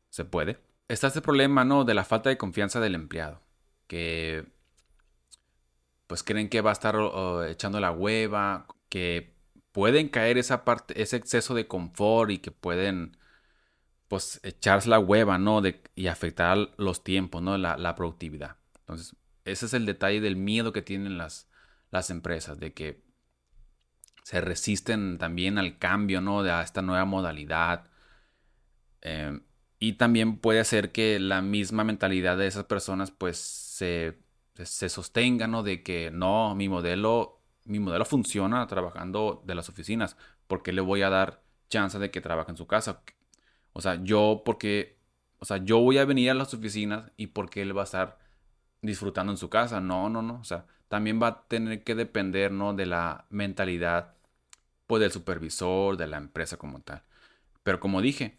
se 0.08 0.24
puede 0.24 0.58
está 0.92 1.08
este 1.08 1.22
problema, 1.22 1.64
¿no? 1.64 1.84
De 1.84 1.94
la 1.94 2.04
falta 2.04 2.30
de 2.30 2.38
confianza 2.38 2.80
del 2.80 2.94
empleado. 2.94 3.40
Que 3.86 4.46
pues 6.06 6.22
creen 6.22 6.48
que 6.48 6.60
va 6.60 6.70
a 6.70 6.72
estar 6.74 6.96
echando 7.48 7.80
la 7.80 7.90
hueva, 7.90 8.66
que 8.88 9.34
pueden 9.72 10.08
caer 10.08 10.38
esa 10.38 10.64
parte, 10.64 11.00
ese 11.00 11.16
exceso 11.16 11.54
de 11.54 11.66
confort 11.66 12.30
y 12.30 12.38
que 12.38 12.50
pueden 12.50 13.16
pues 14.12 14.40
echarse 14.42 14.90
la 14.90 14.98
hueva, 14.98 15.38
¿no? 15.38 15.62
Y 15.94 16.08
afectar 16.08 16.68
los 16.76 17.02
tiempos, 17.02 17.40
¿no? 17.40 17.56
La, 17.56 17.94
productividad. 17.94 18.58
Entonces, 18.80 19.16
ese 19.46 19.64
es 19.64 19.72
el 19.72 19.86
detalle 19.86 20.20
del 20.20 20.36
miedo 20.36 20.70
que 20.70 20.82
tienen 20.82 21.16
las, 21.16 21.48
las 21.90 22.10
empresas, 22.10 22.60
de 22.60 22.74
que 22.74 23.02
se 24.22 24.42
resisten 24.42 25.16
también 25.16 25.56
al 25.56 25.78
cambio, 25.78 26.20
¿no? 26.20 26.42
De 26.42 26.52
esta 26.60 26.82
nueva 26.82 27.06
modalidad. 27.06 27.86
Eh, 29.00 29.40
y 29.78 29.94
también 29.94 30.36
puede 30.36 30.62
ser 30.64 30.92
que 30.92 31.18
la 31.18 31.40
misma 31.40 31.82
mentalidad 31.82 32.36
de 32.36 32.48
esas 32.48 32.64
personas 32.64 33.10
pues 33.10 33.38
se, 33.38 34.18
se 34.62 34.90
sostenga, 34.90 35.46
¿no? 35.46 35.62
De 35.62 35.82
que 35.82 36.10
no, 36.10 36.54
mi 36.54 36.68
modelo, 36.68 37.40
mi 37.64 37.78
modelo 37.78 38.04
funciona 38.04 38.66
trabajando 38.66 39.42
de 39.46 39.54
las 39.54 39.70
oficinas. 39.70 40.18
¿Por 40.48 40.62
qué 40.62 40.74
le 40.74 40.82
voy 40.82 41.00
a 41.00 41.08
dar 41.08 41.42
chance 41.70 41.98
de 41.98 42.10
que 42.10 42.20
trabaje 42.20 42.50
en 42.50 42.58
su 42.58 42.66
casa? 42.66 43.02
O 43.72 43.80
sea, 43.80 44.02
yo 44.02 44.42
porque, 44.44 44.98
o 45.38 45.44
sea, 45.44 45.58
yo 45.58 45.80
voy 45.80 45.98
a 45.98 46.04
venir 46.04 46.30
a 46.30 46.34
las 46.34 46.54
oficinas 46.54 47.10
y 47.16 47.28
por 47.28 47.50
qué 47.50 47.62
él 47.62 47.76
va 47.76 47.82
a 47.82 47.84
estar 47.84 48.18
disfrutando 48.82 49.32
en 49.32 49.38
su 49.38 49.50
casa. 49.50 49.80
No, 49.80 50.08
no, 50.10 50.22
no. 50.22 50.40
O 50.40 50.44
sea, 50.44 50.66
también 50.88 51.22
va 51.22 51.28
a 51.28 51.48
tener 51.48 51.84
que 51.84 51.94
depender, 51.94 52.52
¿no? 52.52 52.74
De 52.74 52.86
la 52.86 53.26
mentalidad, 53.30 54.14
pues 54.86 55.00
del 55.00 55.12
supervisor, 55.12 55.96
de 55.96 56.06
la 56.08 56.18
empresa 56.18 56.56
como 56.58 56.80
tal. 56.80 57.02
Pero 57.62 57.80
como 57.80 58.02
dije, 58.02 58.38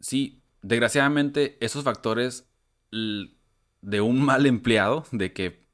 sí, 0.00 0.42
desgraciadamente 0.62 1.56
esos 1.64 1.84
factores 1.84 2.48
de 2.90 4.00
un 4.00 4.24
mal 4.24 4.46
empleado, 4.46 5.04
de 5.12 5.32
que 5.32 5.66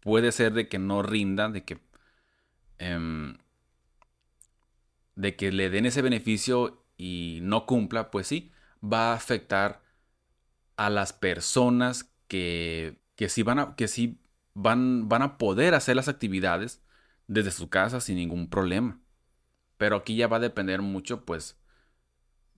puede 0.00 0.32
ser 0.32 0.52
de 0.54 0.68
que 0.68 0.78
no 0.78 1.02
rinda, 1.02 1.48
de 1.48 1.64
que, 1.64 1.78
em, 2.78 3.36
de 5.16 5.36
que 5.36 5.52
le 5.52 5.70
den 5.70 5.86
ese 5.86 6.02
beneficio 6.02 6.83
y 6.96 7.40
no 7.42 7.66
cumpla, 7.66 8.10
pues 8.10 8.26
sí, 8.26 8.52
va 8.82 9.12
a 9.12 9.14
afectar 9.14 9.82
a 10.76 10.90
las 10.90 11.12
personas 11.12 12.12
que, 12.28 13.00
que 13.16 13.28
sí, 13.28 13.42
van 13.42 13.58
a, 13.58 13.76
que 13.76 13.88
sí 13.88 14.20
van, 14.54 15.08
van 15.08 15.22
a 15.22 15.38
poder 15.38 15.74
hacer 15.74 15.96
las 15.96 16.08
actividades 16.08 16.82
desde 17.26 17.50
su 17.50 17.68
casa 17.68 18.00
sin 18.00 18.16
ningún 18.16 18.48
problema. 18.48 19.00
Pero 19.76 19.96
aquí 19.96 20.16
ya 20.16 20.28
va 20.28 20.36
a 20.38 20.40
depender 20.40 20.82
mucho, 20.82 21.24
pues, 21.24 21.58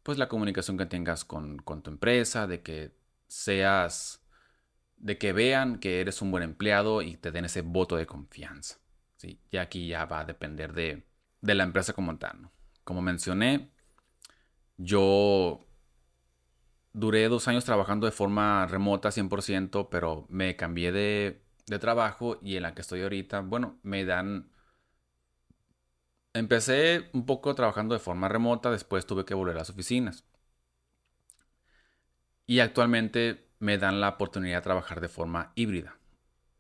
pues 0.03 0.18
la 0.18 0.29
comunicación 0.29 0.77
que 0.79 0.87
tengas 0.87 1.25
con, 1.25 1.59
tu 1.59 1.90
empresa, 1.90 2.46
de 2.46 2.62
que 2.62 2.92
seas, 3.27 4.22
de 4.96 5.18
que 5.18 5.33
vean 5.33 5.79
que 5.79 6.01
eres 6.01 6.22
un 6.22 6.31
buen 6.31 6.42
empleado 6.42 7.03
y 7.03 7.16
te 7.16 7.33
den 7.33 7.46
ese 7.46 7.62
voto 7.62 7.96
de 7.96 8.07
confianza. 8.07 8.79
¿sí? 9.16 9.40
Y 9.51 9.57
aquí 9.57 9.88
ya 9.88 10.05
va 10.05 10.20
a 10.20 10.25
depender 10.25 10.72
de, 10.72 11.05
la 11.40 11.64
empresa 11.64 11.92
como 11.92 12.16
tal. 12.18 12.51
Como 12.85 13.03
mencioné, 13.03 13.70
yo 14.76 15.66
duré 16.92 17.28
dos 17.28 17.48
años 17.48 17.64
trabajando 17.64 18.06
de 18.06 18.12
forma 18.12 18.66
remota 18.66 19.10
100%, 19.10 19.90
pero 19.90 20.26
me 20.28 20.56
cambié 20.56 20.92
de, 20.92 21.42
de 21.66 21.78
trabajo 21.78 22.38
y 22.42 22.56
en 22.56 22.62
la 22.62 22.74
que 22.74 22.82
estoy 22.82 23.02
ahorita, 23.02 23.40
bueno, 23.40 23.78
me 23.82 24.04
dan 24.04 24.50
Empecé 26.36 27.08
un 27.14 27.24
poco 27.24 27.54
trabajando 27.54 27.94
de 27.94 27.98
forma 27.98 28.28
remota, 28.28 28.70
después 28.70 29.06
tuve 29.06 29.24
que 29.24 29.32
volver 29.32 29.56
a 29.56 29.60
las 29.60 29.70
oficinas. 29.70 30.26
Y 32.46 32.60
actualmente 32.60 33.48
me 33.58 33.78
dan 33.78 34.02
la 34.02 34.10
oportunidad 34.10 34.58
de 34.58 34.62
trabajar 34.62 35.00
de 35.00 35.08
forma 35.08 35.52
híbrida. 35.54 35.96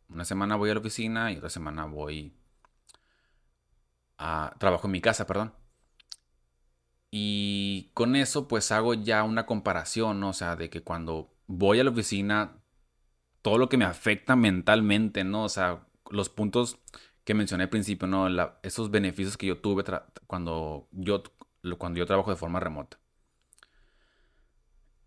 Una 0.08 0.24
semana 0.24 0.56
voy 0.56 0.70
a 0.70 0.74
la 0.74 0.80
oficina 0.80 1.30
y 1.30 1.36
otra 1.36 1.50
semana 1.50 1.84
voy 1.84 2.34
a 4.16 4.54
trabajo 4.58 4.88
en 4.88 4.92
mi 4.92 5.02
casa, 5.02 5.26
perdón. 5.26 5.52
Y 7.10 7.90
con 7.94 8.16
eso 8.16 8.48
pues 8.48 8.72
hago 8.72 8.94
ya 8.94 9.22
una 9.24 9.46
comparación, 9.46 10.20
¿no? 10.20 10.30
o 10.30 10.32
sea, 10.32 10.56
de 10.56 10.70
que 10.70 10.82
cuando 10.82 11.32
voy 11.46 11.80
a 11.80 11.84
la 11.84 11.90
oficina, 11.90 12.58
todo 13.42 13.58
lo 13.58 13.68
que 13.68 13.76
me 13.76 13.84
afecta 13.84 14.36
mentalmente, 14.36 15.24
¿no? 15.24 15.44
O 15.44 15.48
sea, 15.48 15.86
los 16.10 16.28
puntos 16.28 16.78
que 17.24 17.34
mencioné 17.34 17.64
al 17.64 17.70
principio, 17.70 18.06
¿no? 18.08 18.28
esos 18.62 18.90
beneficios 18.90 19.36
que 19.36 19.46
yo 19.46 19.58
tuve 19.58 19.84
cuando 20.26 20.88
yo, 20.92 21.22
cuando 21.78 21.98
yo 21.98 22.06
trabajo 22.06 22.30
de 22.30 22.36
forma 22.36 22.60
remota. 22.60 22.98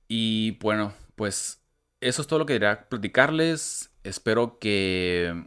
Y 0.08 0.58
bueno, 0.60 0.94
pues 1.16 1.64
eso 2.02 2.22
es 2.22 2.28
todo 2.28 2.40
lo 2.40 2.46
que 2.46 2.54
quería 2.54 2.90
platicarles. 2.90 3.92
Espero 4.04 4.58
que, 4.60 5.46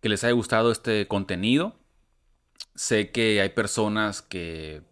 que 0.00 0.08
les 0.08 0.24
haya 0.24 0.32
gustado 0.32 0.72
este 0.72 1.06
contenido. 1.06 1.79
Sé 2.74 3.10
que 3.10 3.40
hay 3.40 3.50
personas 3.50 4.22
que 4.22 4.82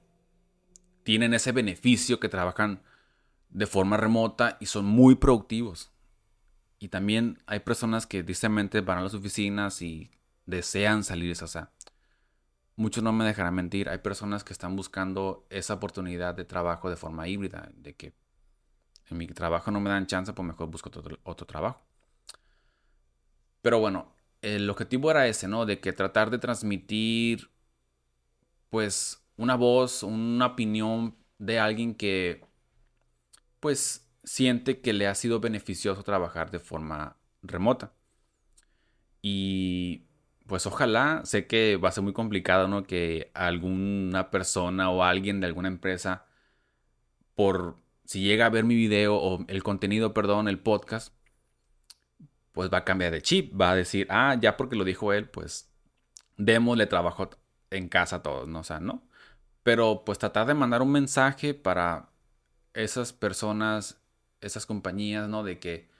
tienen 1.03 1.35
ese 1.35 1.53
beneficio, 1.53 2.21
que 2.21 2.29
trabajan 2.29 2.83
de 3.51 3.67
forma 3.67 3.97
remota 3.97 4.57
y 4.61 4.67
son 4.67 4.85
muy 4.85 5.15
productivos. 5.15 5.91
Y 6.79 6.89
también 6.89 7.43
hay 7.47 7.61
personas 7.61 8.07
que 8.07 8.23
tristemente 8.23 8.81
van 8.83 8.99
a 8.99 9.03
las 9.03 9.15
oficinas 9.15 9.83
y 9.83 10.11
desean 10.47 11.03
salir. 11.05 11.37
O 11.43 11.47
sea, 11.47 11.73
muchos 12.77 13.03
no 13.03 13.13
me 13.13 13.25
dejarán 13.25 13.55
mentir. 13.55 13.89
Hay 13.89 13.99
personas 13.99 14.45
que 14.45 14.53
están 14.53 14.77
buscando 14.77 15.47
esa 15.51 15.75
oportunidad 15.75 16.35
de 16.35 16.45
trabajo 16.45 16.91
de 16.91 16.97
forma 16.97 17.27
híbrida. 17.27 17.71
De 17.75 17.95
que 17.95 18.13
en 19.11 19.17
mi 19.17 19.27
trabajo 19.27 19.71
no 19.71 19.81
me 19.81 19.91
dan 19.91 20.07
chance, 20.07 20.33
pues 20.33 20.47
mejor 20.47 20.69
busco 20.69 20.89
otro, 20.89 21.19
otro 21.25 21.47
trabajo. 21.47 21.81
Pero 23.63 23.81
bueno, 23.81 24.13
el 24.43 24.71
objetivo 24.71 25.11
era 25.11 25.27
ese, 25.27 25.49
¿no? 25.49 25.67
De 25.67 25.81
que 25.81 25.93
tratar 25.93 26.31
de 26.31 26.39
transmitir, 26.39 27.51
pues, 28.71 29.25
una 29.37 29.57
voz, 29.57 30.03
una 30.03 30.47
opinión 30.47 31.17
de 31.39 31.59
alguien 31.59 31.95
que, 31.95 32.45
pues, 33.61 34.09
siente 34.25 34.81
que 34.81 34.93
le 34.93 35.07
ha 35.07 35.15
sido 35.15 35.41
beneficioso 35.41 36.03
trabajar 36.03 36.51
de 36.51 36.59
forma 36.59 37.17
remota. 37.43 37.93
Y 39.23 40.09
pues 40.49 40.67
ojalá, 40.67 41.23
sé 41.25 41.47
que 41.47 41.77
va 41.77 41.91
a 41.91 41.93
ser 41.93 42.03
muy 42.03 42.15
complicado, 42.15 42.69
¿no? 42.69 42.85
Que 42.85 43.31
alguna 43.35 44.31
persona 44.31 44.91
o 44.91 45.03
alguien 45.05 45.41
de 45.41 45.47
alguna 45.47 45.69
empresa, 45.69 46.27
por 47.35 47.77
si 48.05 48.23
llega 48.23 48.47
a 48.47 48.51
ver 48.51 48.65
mi 48.65 48.75
video 48.75 49.17
o 49.17 49.45
el 49.49 49.63
contenido, 49.63 50.15
perdón, 50.15 50.49
el 50.49 50.59
podcast, 50.59 51.15
pues 52.53 52.71
va 52.73 52.79
a 52.79 52.85
cambiar 52.85 53.13
de 53.13 53.23
chip, 53.23 53.59
va 53.61 53.73
a 53.73 53.77
decir, 53.77 54.07
ah, 54.11 54.37
ya 54.41 54.57
porque 54.57 54.77
lo 54.77 54.85
dijo 54.85 55.13
él, 55.13 55.29
pues 55.29 55.71
démosle 56.39 56.87
trabajo 56.87 57.31
en 57.71 57.89
casa 57.89 58.23
todos, 58.23 58.49
¿no? 58.49 58.61
O 58.61 58.65
sea, 58.65 58.81
¿no? 58.81 59.03
Pero 59.63 60.05
pues 60.05 60.19
tratar 60.19 60.47
de 60.47 60.55
mandar 60.55 60.83
un 60.83 60.93
mensaje 60.93 61.55
para 61.55 62.11
esas 62.75 63.13
personas, 63.13 64.01
esas 64.41 64.67
compañías, 64.67 65.29
¿no? 65.29 65.43
De 65.43 65.59
que, 65.59 65.91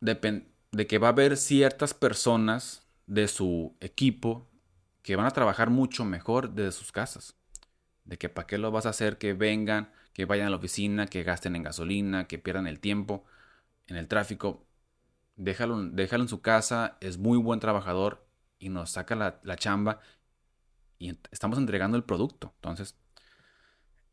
de 0.00 0.86
que 0.86 0.98
va 0.98 1.08
a 1.08 1.10
haber 1.10 1.36
ciertas 1.36 1.94
personas 1.94 2.86
de 3.06 3.28
su 3.28 3.76
equipo 3.80 4.48
que 5.02 5.16
van 5.16 5.26
a 5.26 5.30
trabajar 5.30 5.70
mucho 5.70 6.04
mejor 6.04 6.50
desde 6.50 6.72
sus 6.72 6.92
casas. 6.92 7.34
De 8.04 8.18
que 8.18 8.28
para 8.28 8.46
qué 8.46 8.58
lo 8.58 8.70
vas 8.70 8.86
a 8.86 8.90
hacer 8.90 9.18
que 9.18 9.34
vengan, 9.34 9.90
que 10.12 10.24
vayan 10.24 10.46
a 10.48 10.50
la 10.50 10.56
oficina, 10.56 11.06
que 11.06 11.22
gasten 11.22 11.56
en 11.56 11.62
gasolina, 11.62 12.26
que 12.26 12.38
pierdan 12.38 12.66
el 12.66 12.80
tiempo 12.80 13.24
en 13.86 13.96
el 13.96 14.08
tráfico. 14.08 14.66
Déjalo, 15.36 15.82
déjalo 15.84 16.24
en 16.24 16.28
su 16.28 16.42
casa, 16.42 16.96
es 17.00 17.18
muy 17.18 17.38
buen 17.38 17.60
trabajador 17.60 18.27
y 18.58 18.68
nos 18.68 18.90
saca 18.90 19.14
la, 19.14 19.40
la 19.42 19.56
chamba 19.56 20.00
y 20.98 21.16
estamos 21.30 21.58
entregando 21.58 21.96
el 21.96 22.04
producto. 22.04 22.52
Entonces, 22.56 22.96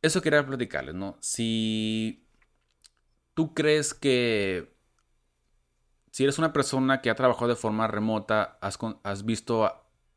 eso 0.01 0.21
quería 0.21 0.45
platicarles, 0.45 0.95
¿no? 0.95 1.17
Si 1.19 2.27
tú 3.33 3.53
crees 3.53 3.93
que 3.93 4.75
si 6.11 6.23
eres 6.23 6.37
una 6.39 6.53
persona 6.53 7.01
que 7.01 7.09
ha 7.09 7.15
trabajado 7.15 7.49
de 7.49 7.55
forma 7.55 7.87
remota, 7.87 8.57
has, 8.61 8.77
has 9.03 9.25
visto 9.25 9.69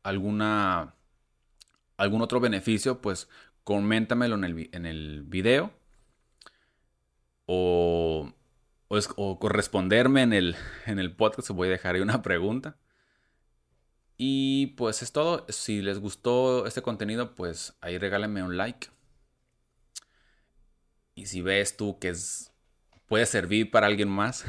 alguna 0.03 0.95
algún 1.97 2.21
otro 2.21 2.39
beneficio, 2.39 3.01
pues 3.01 3.27
coméntamelo 3.65 4.35
en 4.35 4.45
el, 4.45 4.69
en 4.71 4.85
el 4.85 5.23
video 5.23 5.73
o, 7.45 8.31
o, 8.87 9.39
corresponderme 9.39 10.21
en 10.21 10.31
el, 10.31 10.55
en 10.85 10.99
el 10.99 11.13
podcast, 11.15 11.49
voy 11.49 11.67
a 11.67 11.71
dejar 11.71 11.95
ahí 11.95 12.01
una 12.01 12.21
pregunta. 12.21 12.77
Y 14.21 14.67
pues 14.75 15.01
es 15.01 15.13
todo. 15.13 15.45
Si 15.47 15.81
les 15.81 15.97
gustó 15.99 16.65
este 16.65 16.81
contenido, 16.81 17.35
pues 17.35 17.77
ahí 17.79 17.97
regálenme 17.97 18.43
un 18.43 18.57
like. 18.57 18.89
Y 21.15 21.27
si 21.27 21.41
ves 21.41 21.77
tú 21.77 21.99
que 21.99 22.09
es, 22.09 22.51
puede 23.07 23.25
servir 23.25 23.71
para 23.71 23.87
alguien 23.87 24.09
más, 24.09 24.43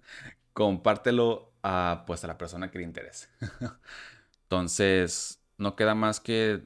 compártelo 0.54 1.52
a, 1.62 2.04
pues, 2.06 2.24
a 2.24 2.28
la 2.28 2.38
persona 2.38 2.70
que 2.70 2.78
le 2.78 2.84
interese. 2.84 3.28
Entonces, 4.44 5.42
no 5.58 5.76
queda 5.76 5.94
más 5.94 6.18
que 6.20 6.62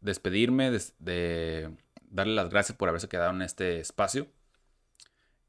despedirme, 0.00 0.70
de, 0.70 1.76
darle 2.02 2.34
las 2.36 2.50
gracias 2.50 2.78
por 2.78 2.88
haberse 2.88 3.08
quedado 3.08 3.32
en 3.32 3.42
este 3.42 3.80
espacio. 3.80 4.28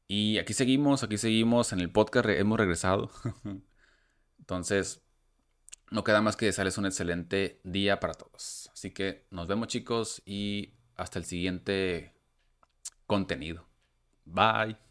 Y 0.08 0.38
aquí 0.38 0.54
seguimos, 0.54 1.04
aquí 1.04 1.18
seguimos 1.18 1.72
en 1.72 1.78
el 1.78 1.92
podcast, 1.92 2.28
hemos 2.30 2.58
regresado. 2.58 3.12
Entonces, 4.40 5.04
no 5.90 6.04
queda 6.04 6.22
más 6.22 6.36
que 6.36 6.46
desearles 6.46 6.78
un 6.78 6.86
excelente 6.86 7.60
día 7.64 8.00
para 8.00 8.14
todos. 8.14 8.70
Así 8.72 8.90
que 8.90 9.26
nos 9.30 9.48
vemos 9.48 9.68
chicos 9.68 10.22
y 10.24 10.74
hasta 10.96 11.18
el 11.18 11.24
siguiente 11.24 12.14
contenido. 13.06 13.66
Bye. 14.24 14.89